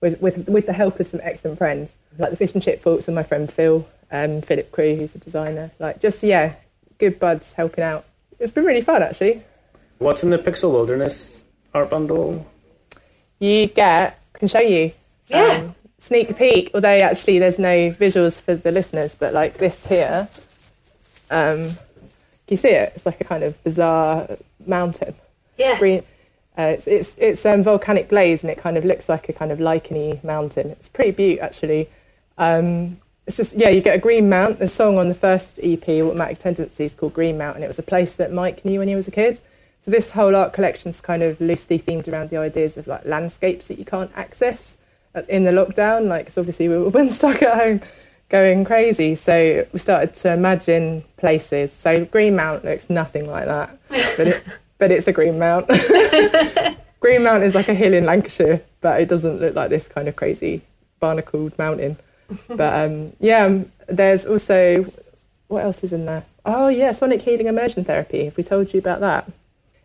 [0.01, 3.07] with with with the help of some excellent friends, like the Fish and Chip Folks
[3.07, 5.71] and my friend Phil, um, Philip Crew, who's a designer.
[5.79, 6.55] Like just yeah,
[6.99, 8.05] good buds helping out.
[8.39, 9.41] It's been really fun actually.
[9.97, 12.45] What's in the Pixel Wilderness art bundle?
[13.39, 14.91] You get can show you.
[15.27, 15.61] Yeah.
[15.61, 16.71] um, sneak peek.
[16.73, 20.27] Although actually, there's no visuals for the listeners, but like this here,
[21.31, 22.91] um, can you see it?
[22.95, 24.27] It's like a kind of bizarre
[24.65, 25.15] mountain.
[25.57, 25.77] Yeah.
[25.79, 26.03] Green.
[26.57, 29.51] Uh, it's it's it's um, volcanic glaze, and it kind of looks like a kind
[29.51, 30.69] of licheny mountain.
[30.69, 31.89] It's pretty beaut actually.
[32.37, 34.59] Um, it's just yeah, you get a green mount.
[34.59, 37.83] The song on the first EP, Automatic Tendencies, called Green Mount, and it was a
[37.83, 39.39] place that Mike knew when he was a kid.
[39.81, 43.67] So this whole art collection's kind of loosely themed around the ideas of like landscapes
[43.67, 44.77] that you can't access
[45.15, 46.07] uh, in the lockdown.
[46.07, 47.81] Like, 'cause obviously we were been stuck at home,
[48.29, 49.15] going crazy.
[49.15, 51.73] So we started to imagine places.
[51.73, 53.77] So Green Mount looks nothing like that,
[54.17, 54.43] but it,
[54.83, 55.65] but it's a Green Mount.
[56.99, 60.09] Green Mount is like a hill in Lancashire, but it doesn't look like this kind
[60.09, 60.61] of crazy
[60.99, 61.95] barnacled mountain.
[62.49, 64.85] But um, yeah, um, there's also
[65.47, 66.25] what else is in there?
[66.45, 68.25] Oh yeah, sonic healing immersion therapy.
[68.25, 69.31] Have we told you about that?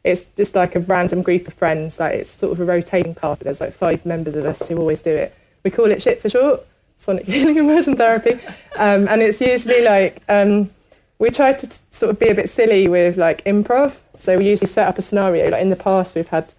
[0.02, 2.00] It's just like a random group of friends.
[2.00, 3.42] Like it's sort of a rotating cast.
[3.42, 5.32] There's like five members of us who always do it.
[5.62, 6.66] We call it shit for short.
[6.96, 8.32] Sonic healing immersion therapy,
[8.76, 10.70] um, and it's usually like um,
[11.18, 13.94] we try to t- sort of be a bit silly with like improv.
[14.16, 15.50] So we usually set up a scenario.
[15.50, 16.52] Like in the past, we've had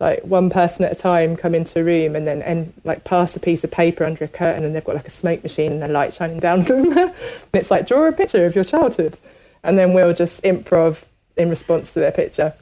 [0.00, 3.36] like one person at a time come into a room and then and like pass
[3.36, 5.84] a piece of paper under a curtain and they've got like a smoke machine and
[5.84, 6.96] a light shining down them.
[6.96, 7.14] and
[7.52, 9.18] it's like draw a picture of your childhood,
[9.62, 11.04] and then we'll just improv
[11.36, 12.54] in response to their picture.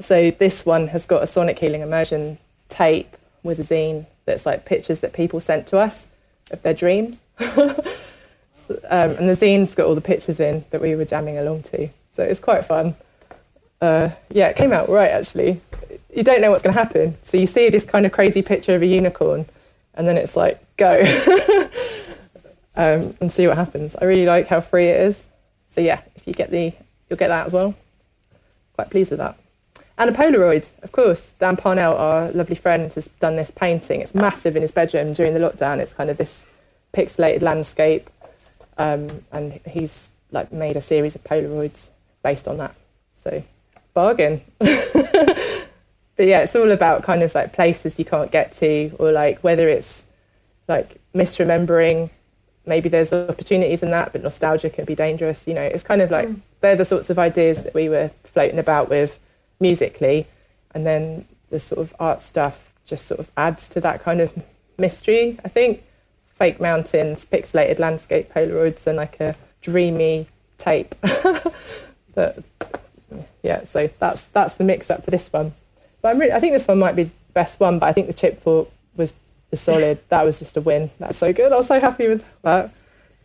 [0.00, 4.64] So this one has got a sonic healing immersion tape with a zine that's like
[4.64, 6.08] pictures that people sent to us
[6.50, 7.20] of their dreams.
[8.88, 11.88] Um, and the zine's got all the pictures in that we were jamming along to.
[12.12, 12.94] So it's quite fun.
[13.80, 15.60] Uh, yeah, it came out right actually.
[16.14, 17.16] You don't know what's going to happen.
[17.22, 19.46] So you see this kind of crazy picture of a unicorn,
[19.94, 21.00] and then it's like, go.
[22.76, 23.96] um, and see what happens.
[23.96, 25.28] I really like how free it is.
[25.70, 26.72] So yeah, if you get the,
[27.08, 27.74] you'll get that as well.
[28.74, 29.36] Quite pleased with that.
[29.98, 31.34] And a Polaroid, of course.
[31.38, 34.00] Dan Parnell, our lovely friend, has done this painting.
[34.00, 35.78] It's massive in his bedroom during the lockdown.
[35.78, 36.46] It's kind of this
[36.94, 38.08] pixelated landscape,
[38.78, 41.88] um, and he's like made a series of Polaroids
[42.22, 42.74] based on that.
[43.22, 43.42] So
[43.94, 44.40] bargain.
[44.58, 49.40] but yeah, it's all about kind of like places you can't get to, or like
[49.40, 50.04] whether it's
[50.68, 52.10] like misremembering.
[52.66, 55.46] Maybe there's opportunities in that, but nostalgia can be dangerous.
[55.46, 56.28] You know, it's kind of like
[56.60, 59.18] they're the sorts of ideas that we were floating about with
[59.58, 60.26] musically,
[60.74, 64.32] and then the sort of art stuff just sort of adds to that kind of
[64.78, 65.38] mystery.
[65.44, 65.82] I think
[66.40, 70.26] fake mountains, pixelated landscape Polaroids, and like a dreamy
[70.56, 70.94] tape.
[72.14, 72.42] that
[73.42, 75.52] yeah, so that's that's the mix up for this one.
[76.00, 78.06] But I'm really, I think this one might be the best one, but I think
[78.06, 79.12] the chip fork was
[79.50, 79.98] the solid.
[80.08, 80.90] That was just a win.
[80.98, 81.52] That's so good.
[81.52, 82.72] I was so happy with that.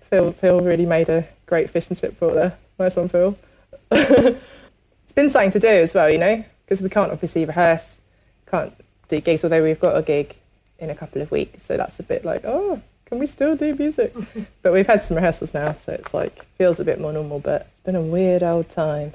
[0.09, 2.57] Phil Phil really made a great fish and chip fork there.
[2.77, 3.37] Nice one, Phil.
[3.91, 8.01] it's been something to do as well, you know, because we can't obviously rehearse,
[8.45, 8.73] can't
[9.07, 10.35] do gigs, although we've got a gig
[10.79, 11.63] in a couple of weeks.
[11.63, 12.81] So that's a bit like, oh,
[13.15, 14.13] can we still do music?
[14.61, 17.39] but we've had some rehearsals now, so it's like feels a bit more normal.
[17.39, 19.13] But it's been a weird old time.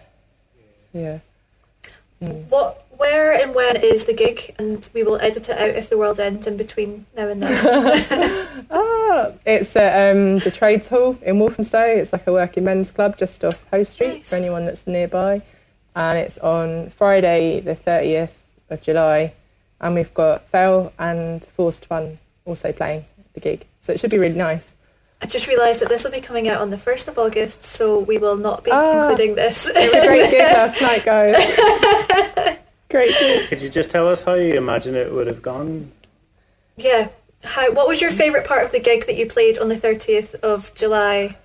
[0.94, 1.18] Yeah.
[2.18, 4.54] What, where, and when is the gig?
[4.58, 8.46] And we will edit it out if the world ends in between now and then.
[8.72, 11.84] Ah, it's at um, the Trades Hall in Walthamstow.
[11.84, 14.30] It's like a working men's club just off Hoe Street Nice.
[14.30, 15.42] for anyone that's nearby.
[15.96, 18.32] And it's on Friday, the 30th
[18.68, 19.32] of July.
[19.80, 23.66] And we've got Fell and Forced Fun also playing the gig.
[23.80, 24.70] So it should be really nice.
[25.22, 27.98] I just realised that this will be coming out on the first of August, so
[27.98, 29.10] we will not be Ah.
[29.10, 29.66] including this.
[29.66, 31.36] It was a great gig last night, guys.
[32.88, 33.48] great gig.
[33.48, 35.92] Could you just tell us how you imagine it would have gone?
[36.76, 37.08] yeah.
[37.42, 37.72] How?
[37.72, 40.74] What was your favourite part of the gig that you played on the thirtieth of
[40.74, 41.36] July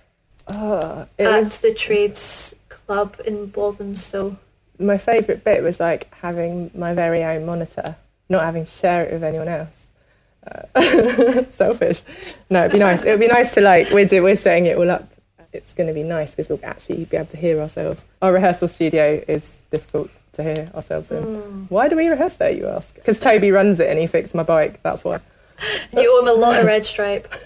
[0.53, 4.35] Oh, it at was the Trades Club in Walthamstow?
[4.77, 7.95] my favourite bit was like having my very own monitor,
[8.27, 9.84] not having to share it with anyone else.
[10.45, 12.01] Uh, selfish.
[12.49, 13.03] No, it'd be nice.
[13.03, 15.07] It would be nice to like we're do, we're setting it all up.
[15.53, 18.03] It's going to be nice because we'll actually be able to hear ourselves.
[18.21, 21.67] Our rehearsal studio is difficult to hear ourselves in.
[21.69, 22.51] Why do we rehearse there?
[22.51, 22.93] You ask.
[22.95, 24.81] Because Toby runs it and he fixed my bike.
[24.83, 25.19] That's why.
[25.93, 27.33] You owe him a lot of red stripe.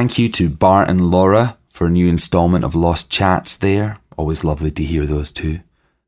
[0.00, 3.98] Thank you to Bart and Laura for a new instalment of Lost Chats there.
[4.16, 5.60] Always lovely to hear those two.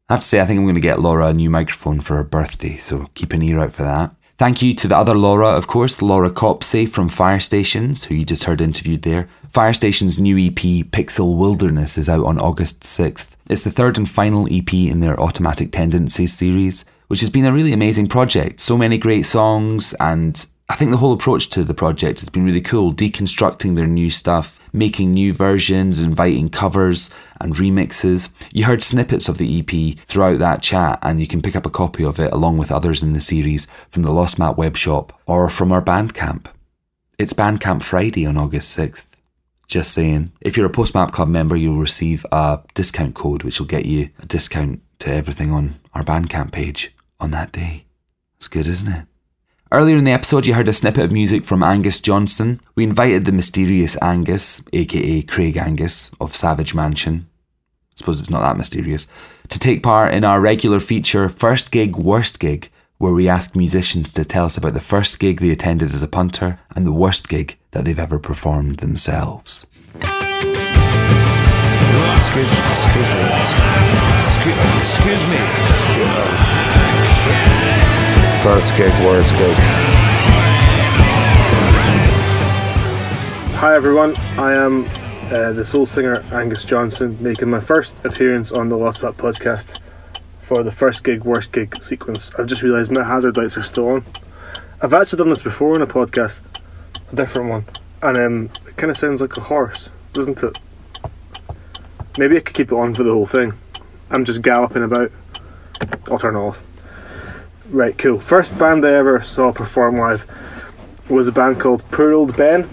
[0.08, 2.16] I have to say, I think I'm going to get Laura a new microphone for
[2.16, 4.14] her birthday, so keep an ear out for that.
[4.38, 8.44] Thank you to the other Laura, of course, Laura Copsey from Firestations, who you just
[8.44, 9.28] heard interviewed there.
[9.52, 13.26] Firestations' new EP, Pixel Wilderness, is out on August 6th.
[13.50, 17.52] It's the third and final EP in their Automatic Tendencies series, which has been a
[17.52, 18.58] really amazing project.
[18.58, 22.46] So many great songs, and I think the whole approach to the project has been
[22.46, 27.10] really cool, deconstructing their new stuff, making new versions, inviting covers
[27.42, 28.32] and remixes.
[28.54, 31.70] You heard snippets of the EP throughout that chat, and you can pick up a
[31.70, 35.12] copy of it along with others in the series from the Lost Map web shop
[35.26, 36.46] or from our Bandcamp.
[37.18, 39.04] It's Bandcamp Friday on August 6th.
[39.66, 40.32] Just saying.
[40.40, 44.08] If you're a Postmap Club member, you'll receive a discount code which will get you
[44.20, 47.84] a discount to everything on our Bandcamp page on that day.
[48.38, 49.06] It's good, isn't it?
[49.72, 52.60] Earlier in the episode, you heard a snippet of music from Angus Johnson.
[52.74, 57.26] We invited the mysterious Angus, aka Craig Angus of Savage Mansion.
[57.30, 59.06] I suppose it's not that mysterious.
[59.48, 62.68] To take part in our regular feature, First Gig, Worst Gig,
[62.98, 66.06] where we ask musicians to tell us about the first gig they attended as a
[66.06, 69.66] punter and the worst gig that they've ever performed themselves.
[72.14, 73.22] Excuse, excuse me.
[74.20, 75.24] Excuse, excuse
[76.58, 76.61] me.
[78.42, 79.54] First gig, worst gig.
[83.54, 84.86] Hi everyone, I am
[85.32, 89.78] uh, the soul singer Angus Johnson, making my first appearance on the Lost Map podcast
[90.40, 92.32] for the first gig, worst gig sequence.
[92.36, 94.04] I've just realised my hazard lights are still on.
[94.80, 96.40] I've actually done this before in a podcast,
[97.12, 97.64] a different one,
[98.02, 100.58] and um, it kind of sounds like a horse, doesn't it?
[102.18, 103.52] Maybe I could keep it on for the whole thing.
[104.10, 105.12] I'm just galloping about.
[106.10, 106.60] I'll turn it off.
[107.72, 108.20] Right, cool.
[108.20, 110.26] First band I ever saw perform live
[111.08, 112.68] was a band called Poor Old Ben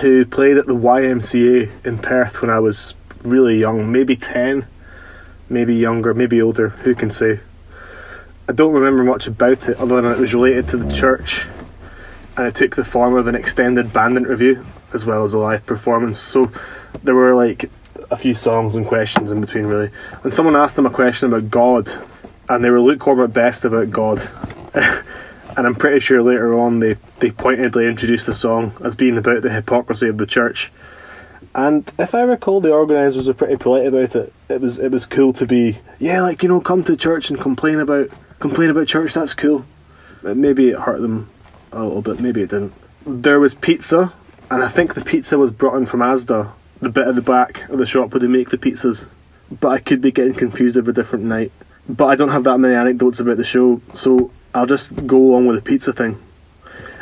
[0.00, 4.66] who played at the YMCA in Perth when I was really young, maybe 10,
[5.50, 7.40] maybe younger, maybe older, who can say.
[8.48, 11.44] I don't remember much about it other than it was related to the church
[12.38, 14.64] and it took the form of an extended band interview
[14.94, 16.18] as well as a live performance.
[16.18, 16.50] So
[17.02, 17.70] there were like
[18.10, 19.90] a few songs and questions in between, really.
[20.24, 21.92] And someone asked them a question about God
[22.48, 24.28] and they were lukewarm at best about God.
[24.74, 29.42] and I'm pretty sure later on they, they pointedly introduced the song as being about
[29.42, 30.70] the hypocrisy of the church.
[31.54, 34.32] And if I recall, the organisers were pretty polite about it.
[34.50, 37.40] It was it was cool to be yeah, like you know, come to church and
[37.40, 39.14] complain about complain about church.
[39.14, 39.64] That's cool.
[40.22, 41.30] Maybe it hurt them
[41.72, 42.20] a little bit.
[42.20, 42.74] Maybe it didn't.
[43.06, 44.12] There was pizza,
[44.50, 47.66] and I think the pizza was brought in from Asda, the bit at the back
[47.70, 49.06] of the shop where they make the pizzas.
[49.50, 51.52] But I could be getting confused every different night.
[51.88, 55.46] But I don't have that many anecdotes about the show, so I'll just go along
[55.46, 56.20] with the pizza thing.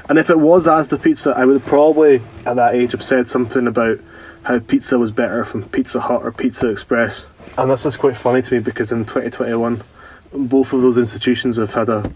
[0.08, 3.28] And if it was as the pizza, I would probably at that age have said
[3.28, 3.98] something about
[4.42, 7.24] how pizza was better from Pizza Hut or Pizza Express.
[7.56, 9.82] And this is quite funny to me because in 2021,
[10.34, 12.12] both of those institutions have had a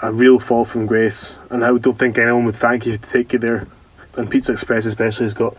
[0.00, 3.32] a real fall from grace, and I don't think anyone would thank you to take
[3.32, 3.66] you there.
[4.16, 5.56] And Pizza Express especially has got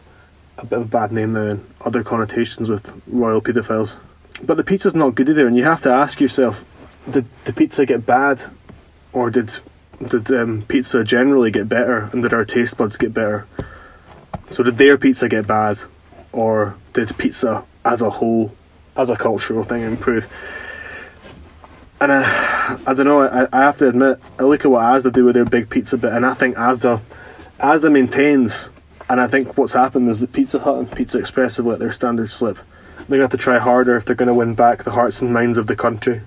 [0.58, 3.96] a bit of a bad name now and other connotations with royal paedophiles.
[4.44, 6.64] But the pizza's not good either, and you have to ask yourself:
[7.10, 8.44] Did the pizza get bad,
[9.14, 9.60] or did
[10.06, 13.46] did um, pizza generally get better, and did our taste buds get better?
[14.50, 15.80] So did their pizza get bad,
[16.32, 18.56] or did pizza as a whole,
[18.96, 20.28] as a cultural thing, improve?
[22.02, 23.24] And I, I don't know.
[23.24, 25.98] I, I have to admit, I look at what Asda do with their big pizza
[25.98, 27.02] bit, and I think Asda,
[27.60, 28.70] Asda maintains
[29.10, 31.92] And I think what's happened is that Pizza Hut and Pizza Express have let their
[31.92, 32.60] standards slip.
[33.10, 35.20] They're going to have to try harder if they're going to win back the hearts
[35.22, 36.22] and minds of the country.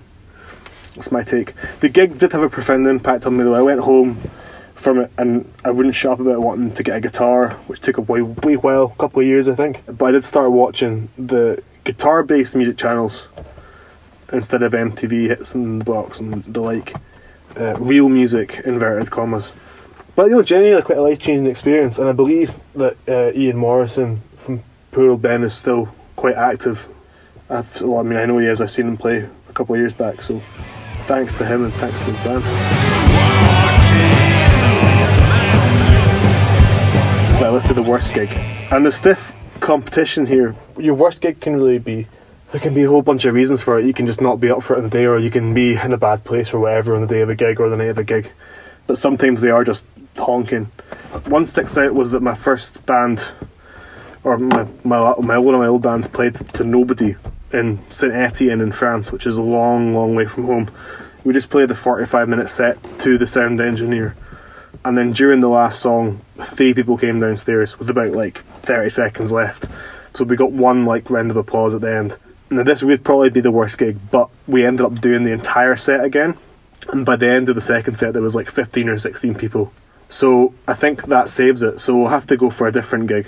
[0.95, 1.53] That's my take.
[1.79, 3.55] The gig did have a profound impact on me though.
[3.55, 4.21] I went home
[4.75, 7.97] from it and I wouldn't shut up about wanting to get a guitar, which took
[7.97, 9.81] a way, way while, a couple of years I think.
[9.85, 13.29] But I did start watching the guitar based music channels
[14.33, 16.95] instead of MTV hits and the box and the like.
[17.55, 19.53] Uh, real music, inverted commas.
[20.15, 23.57] But you know, genuinely quite a life changing experience, and I believe that uh, Ian
[23.57, 25.93] Morrison from Poor Old Ben is still
[26.23, 26.87] quite active.
[27.49, 28.61] I've, well, I mean, I know he is.
[28.61, 30.41] I've seen him play a couple of years back, so
[31.05, 32.43] thanks to him and thanks to the band.
[37.41, 38.31] Let's do the worst gig.
[38.71, 40.55] And the stiff competition here.
[40.77, 42.07] Your worst gig can really be.
[42.53, 43.85] There can be a whole bunch of reasons for it.
[43.85, 45.75] You can just not be up for it on the day, or you can be
[45.75, 47.89] in a bad place or whatever on the day of a gig or the night
[47.89, 48.31] of a gig.
[48.87, 50.71] But sometimes they are just honking.
[51.25, 53.27] One sticks out was that my first band,
[54.23, 57.15] or my my, my one of my old bands, played to nobody
[57.51, 60.71] in Saint Etienne in France, which is a long, long way from home.
[61.23, 64.15] We just played a 45 minute set to the sound engineer.
[64.83, 69.31] And then during the last song, three people came downstairs with about like 30 seconds
[69.31, 69.65] left.
[70.13, 72.17] So we got one like round of applause at the end.
[72.49, 75.75] Now this would probably be the worst gig, but we ended up doing the entire
[75.75, 76.37] set again.
[76.89, 79.71] And by the end of the second set, there was like 15 or 16 people.
[80.09, 81.79] So I think that saves it.
[81.79, 83.27] So we'll have to go for a different gig.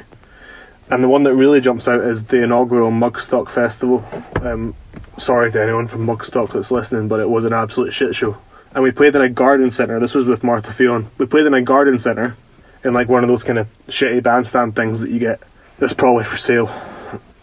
[0.89, 4.05] And the one that really jumps out is the inaugural Mugstock Festival.
[4.41, 4.75] Um,
[5.17, 8.37] sorry to anyone from Mugstock that's listening, but it was an absolute shit show.
[8.73, 9.99] And we played in a garden centre.
[9.99, 11.07] This was with Martha Ffion.
[11.17, 12.35] We played in a garden centre
[12.83, 15.41] in like one of those kind of shitty bandstand things that you get.
[15.79, 16.69] That's probably for sale.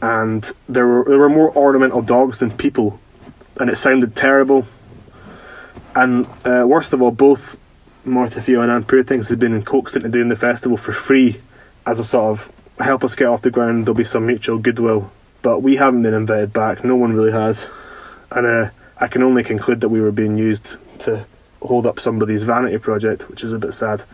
[0.00, 3.00] And there were there were more ornamental dogs than people,
[3.56, 4.66] and it sounded terrible.
[5.94, 7.56] And uh, worst of all, both
[8.04, 11.40] Martha Ffion and Poor Things had been coaxed into doing the festival for free
[11.86, 13.86] as a sort of help us get off the ground.
[13.86, 15.10] There'll be some mutual goodwill,
[15.42, 16.84] but we haven't been invited back.
[16.84, 17.68] No one really has,
[18.30, 21.26] and uh, I can only conclude that we were being used to
[21.60, 24.04] hold up somebody's vanity project, which is a bit sad.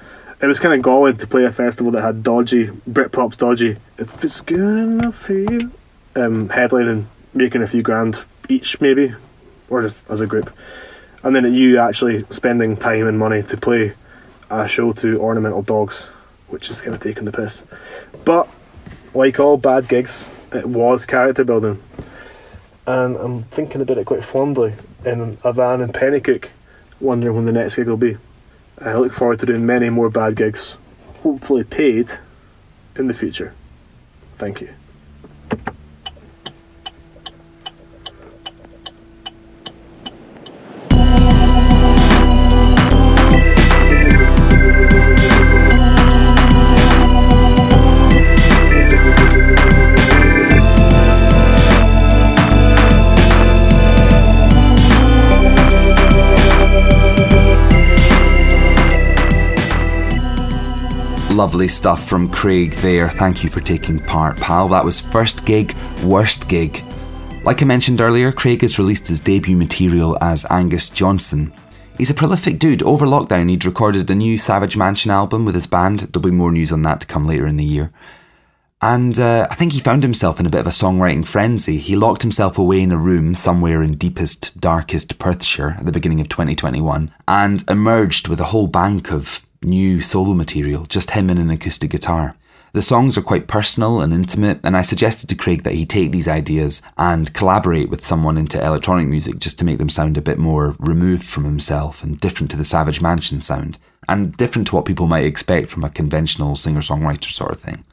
[0.41, 3.77] It was kind of galling to play a festival that had dodgy Britpop's dodgy.
[3.99, 5.73] If it's good enough for you,
[6.15, 9.15] um, headlining, making a few grand each maybe,
[9.69, 10.51] or just as a group,
[11.23, 13.95] and then you actually spending time and money to play
[14.51, 16.07] a show to ornamental dogs,
[16.49, 17.63] which is kind of taking the piss.
[18.25, 18.49] But
[19.15, 21.83] like all bad gigs, it was character building,
[22.87, 24.75] and I'm thinking about it quite fondly
[25.05, 26.49] in a van in Penicuik,
[27.01, 28.17] wondering when the next gig will be.
[28.81, 30.77] I look forward to doing many more bad gigs,
[31.23, 32.09] hopefully paid,
[32.97, 33.55] in the future.
[34.39, 34.71] Thank you.
[61.39, 63.09] Lovely stuff from Craig there.
[63.09, 64.67] Thank you for taking part, pal.
[64.67, 65.73] That was first gig,
[66.03, 66.83] worst gig.
[67.45, 71.53] Like I mentioned earlier, Craig has released his debut material as Angus Johnson.
[71.97, 72.83] He's a prolific dude.
[72.83, 76.01] Over lockdown, he'd recorded a new Savage Mansion album with his band.
[76.01, 77.93] There'll be more news on that to come later in the year.
[78.83, 81.79] And uh, I think he found himself in a bit of a songwriting frenzy.
[81.79, 86.21] He locked himself away in a room somewhere in deepest, darkest Perthshire at the beginning
[86.21, 91.39] of 2021 and emerged with a whole bank of new solo material, just him and
[91.39, 92.37] an acoustic guitar.
[92.73, 96.13] The songs are quite personal and intimate, and I suggested to Craig that he take
[96.13, 100.23] these ideas and collaborate with someone into electronic music just to make them sound a
[100.23, 104.77] bit more removed from himself and different to the Savage Mansion sound, and different to
[104.77, 107.85] what people might expect from a conventional singer songwriter sort of thing.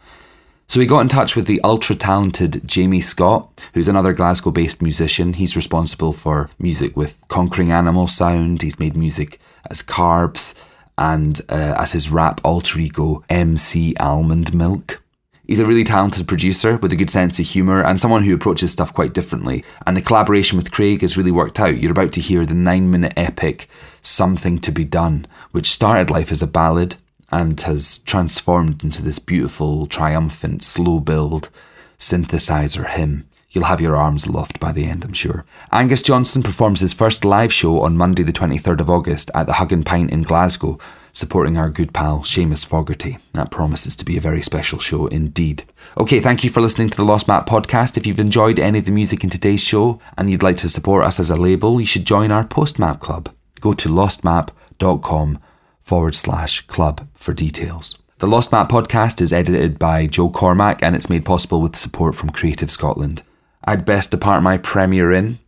[0.67, 4.81] So he got in touch with the ultra talented Jamie Scott, who's another Glasgow based
[4.81, 5.33] musician.
[5.33, 9.39] He's responsible for music with Conquering Animal Sound, he's made music
[9.69, 10.55] as Carbs,
[10.97, 15.01] and uh, as his rap alter ego, MC Almond Milk.
[15.47, 18.71] He's a really talented producer with a good sense of humour and someone who approaches
[18.71, 19.63] stuff quite differently.
[19.85, 21.77] And the collaboration with Craig has really worked out.
[21.77, 23.69] You're about to hear the nine minute epic
[24.01, 26.95] Something to Be Done, which started life as a ballad
[27.31, 31.49] and has transformed into this beautiful, triumphant, slow build
[31.99, 33.27] synthesizer hymn.
[33.55, 35.45] You'll have your arms aloft by the end, I'm sure.
[35.71, 39.53] Angus Johnson performs his first live show on Monday, the 23rd of August at the
[39.53, 40.77] Hug and Pint in Glasgow,
[41.13, 43.17] supporting our good pal Seamus Fogarty.
[43.31, 45.63] That promises to be a very special show indeed.
[45.97, 47.95] Okay, thank you for listening to the Lost Map podcast.
[47.95, 51.05] If you've enjoyed any of the music in today's show and you'd like to support
[51.05, 53.33] us as a label, you should join our Postmap Club.
[53.61, 55.39] Go to lostmap.com
[55.81, 57.97] forward slash club for details.
[58.19, 62.15] The Lost Map podcast is edited by Joe Cormack and it's made possible with support
[62.15, 63.23] from Creative Scotland.
[63.65, 65.39] I'd best depart my Premier Inn,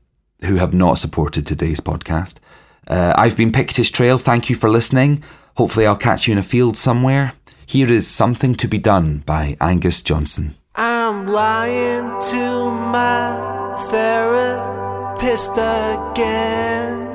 [0.43, 2.39] who have not supported today's podcast.
[2.88, 4.18] Uh, I've been Pictish Trail.
[4.18, 5.24] Thank you for listening.
[5.55, 7.34] Hopefully, I'll catch you in a field somewhere.
[7.68, 10.55] Here is Something to Be Done by Angus Johnson.
[10.74, 17.05] I'm lying to my therapist again.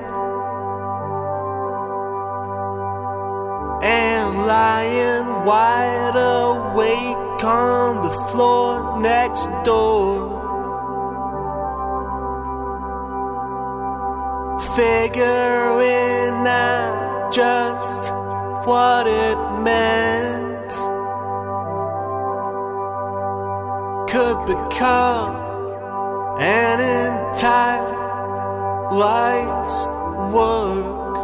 [3.83, 10.42] And lying wide awake on the floor next door.
[14.61, 18.13] Figuring out just
[18.67, 20.71] what it meant
[24.09, 25.37] could become
[26.39, 27.93] an entire
[28.93, 29.85] life's
[30.35, 31.17] work.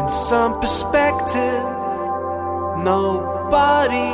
[0.00, 1.64] In some perspective,
[2.82, 4.10] nobody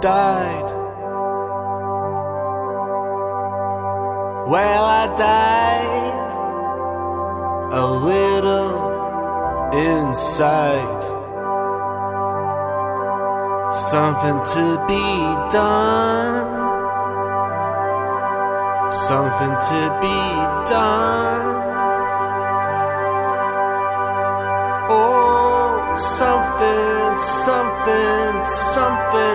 [0.00, 0.83] died.
[4.46, 6.14] Well, I died
[7.72, 8.76] a little
[9.72, 11.02] inside.
[13.72, 15.06] Something to be
[15.50, 16.52] done.
[18.92, 20.20] Something to be
[20.68, 21.46] done.
[24.90, 29.33] Oh, something, something, something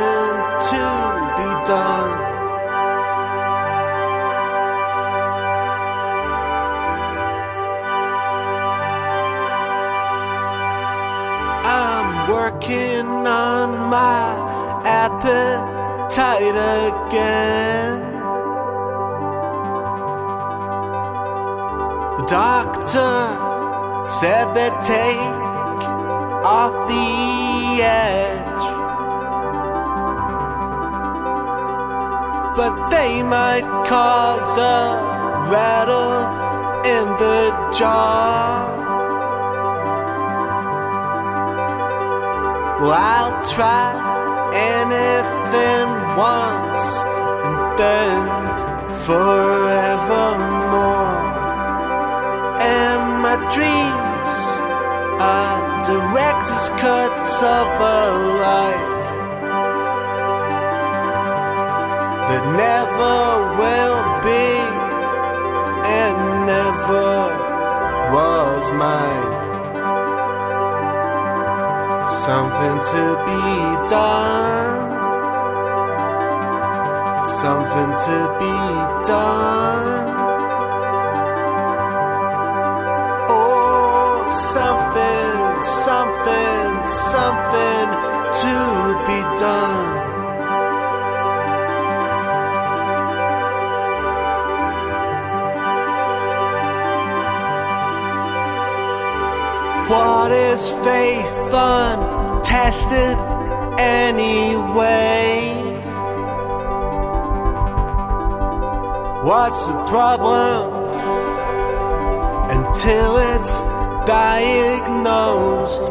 [16.10, 16.58] appetite
[17.08, 18.02] again.
[22.18, 25.18] The doctor said they'd take
[26.44, 28.46] off the edge.
[32.56, 36.26] But they might cause a rattle
[36.86, 38.78] in the jaw.
[42.82, 44.10] Well, I'll try
[44.54, 45.29] anything
[46.20, 46.86] once
[47.48, 48.20] and then
[49.06, 50.10] forevermore.
[52.78, 54.34] And my dreams
[55.32, 58.04] are director's cuts of a
[58.48, 59.10] life
[62.30, 63.20] that never
[63.62, 64.50] will be
[66.02, 66.18] and
[66.54, 67.14] never
[68.16, 69.38] was mine.
[72.28, 74.89] Something to be done.
[77.30, 78.58] Something to be
[79.08, 80.10] done.
[83.30, 87.88] Oh, something, something, something
[88.42, 88.56] to
[89.08, 90.10] be done.
[99.88, 103.18] What is faith untested
[103.80, 105.59] anyway?
[109.30, 110.74] What's the problem
[112.50, 113.60] until it's
[114.08, 115.84] diagnosed?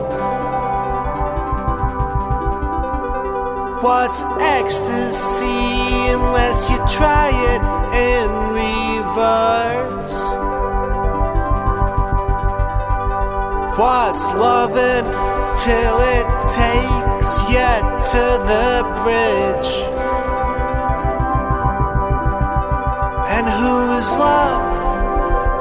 [3.80, 7.62] What's ecstasy unless you try it
[8.11, 8.28] in
[8.59, 10.18] reverse?
[13.78, 15.07] What's loving
[15.62, 17.70] till it takes you
[18.11, 19.98] to the bridge?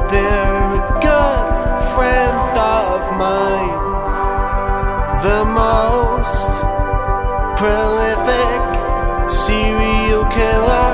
[0.10, 1.46] They're a good
[1.94, 3.84] friend of mine.
[5.28, 6.54] The most
[7.60, 8.62] prolific
[9.30, 10.92] serial killer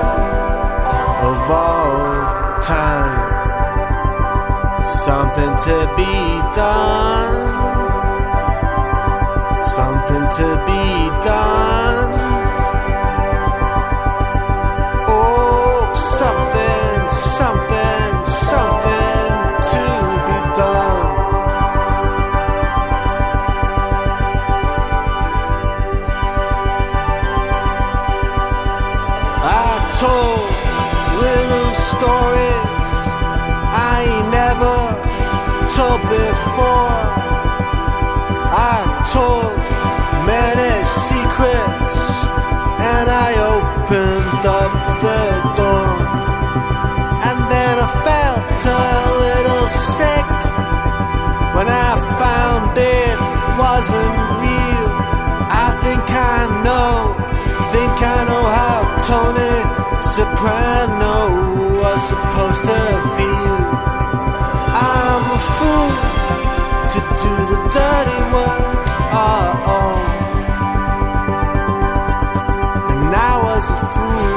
[1.29, 3.29] of all time.
[4.83, 6.15] Something to be
[6.55, 7.53] done.
[9.61, 10.83] Something to be
[11.21, 12.02] done.
[36.33, 36.99] Before.
[38.73, 38.79] I
[39.15, 39.53] told
[40.33, 40.73] many
[41.05, 41.99] secrets
[42.93, 44.73] and I opened up
[45.05, 45.23] the
[45.59, 45.89] door.
[47.27, 48.89] And then I felt a
[49.25, 50.29] little sick
[51.55, 51.91] when I
[52.23, 52.71] found
[53.01, 53.17] it
[53.65, 54.87] wasn't real.
[55.65, 56.03] I think
[56.33, 56.93] I know,
[57.73, 58.77] think I know how
[59.09, 59.55] Tony
[60.13, 61.17] Soprano
[61.81, 62.79] was supposed to
[63.17, 63.52] feel.
[65.15, 65.89] I'm a fool
[66.93, 68.85] to do the dirty work.
[69.13, 69.95] Oh, oh.
[72.89, 74.33] And I was a fool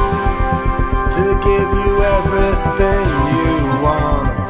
[1.16, 3.52] to give you everything you
[3.86, 4.48] want.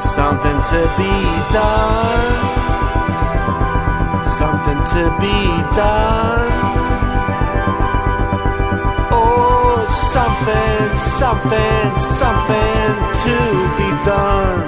[0.00, 1.14] Something to be
[1.54, 2.34] done.
[4.24, 5.38] Something to be
[5.76, 6.87] done.
[10.18, 12.90] Something, something, something
[13.22, 13.36] to
[13.78, 14.66] be done.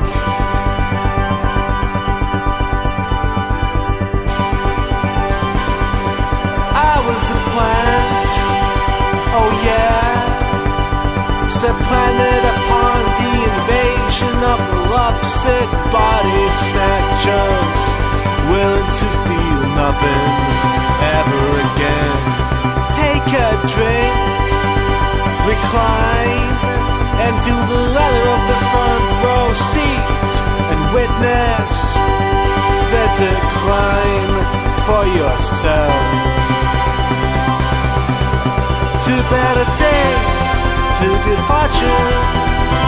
[6.90, 8.30] I was a plant,
[9.38, 10.07] oh yeah,
[11.62, 17.82] supplanted upon the invasion of the lovesick body snatchers,
[18.51, 20.30] willing to feel nothing
[21.18, 22.18] ever again.
[23.03, 24.49] Take a drink,
[25.51, 26.46] recline,
[27.24, 30.34] and feel the leather of the front row seat,
[30.70, 31.74] and witness
[32.92, 34.34] the decline
[34.86, 36.07] for yourself
[39.05, 40.46] to better days,
[40.98, 42.16] to good fortune,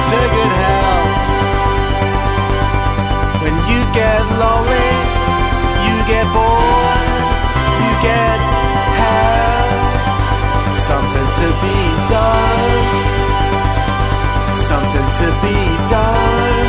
[0.08, 1.20] to good health.
[3.42, 4.90] When you get lonely,
[5.86, 7.06] you get bored,
[7.82, 8.38] you get
[9.02, 9.81] help.
[10.92, 11.78] Something to be
[12.12, 12.86] done,
[14.68, 15.58] something to be
[15.94, 16.68] done.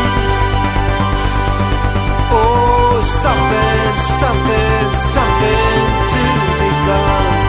[2.32, 6.24] Oh, something, something, something to
[6.60, 7.44] be done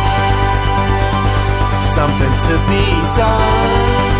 [1.94, 2.86] something to be
[3.20, 4.14] done.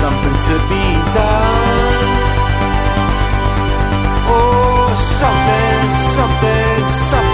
[0.00, 0.86] Something to be
[1.18, 2.08] done.
[4.28, 7.25] Oh, something, something, something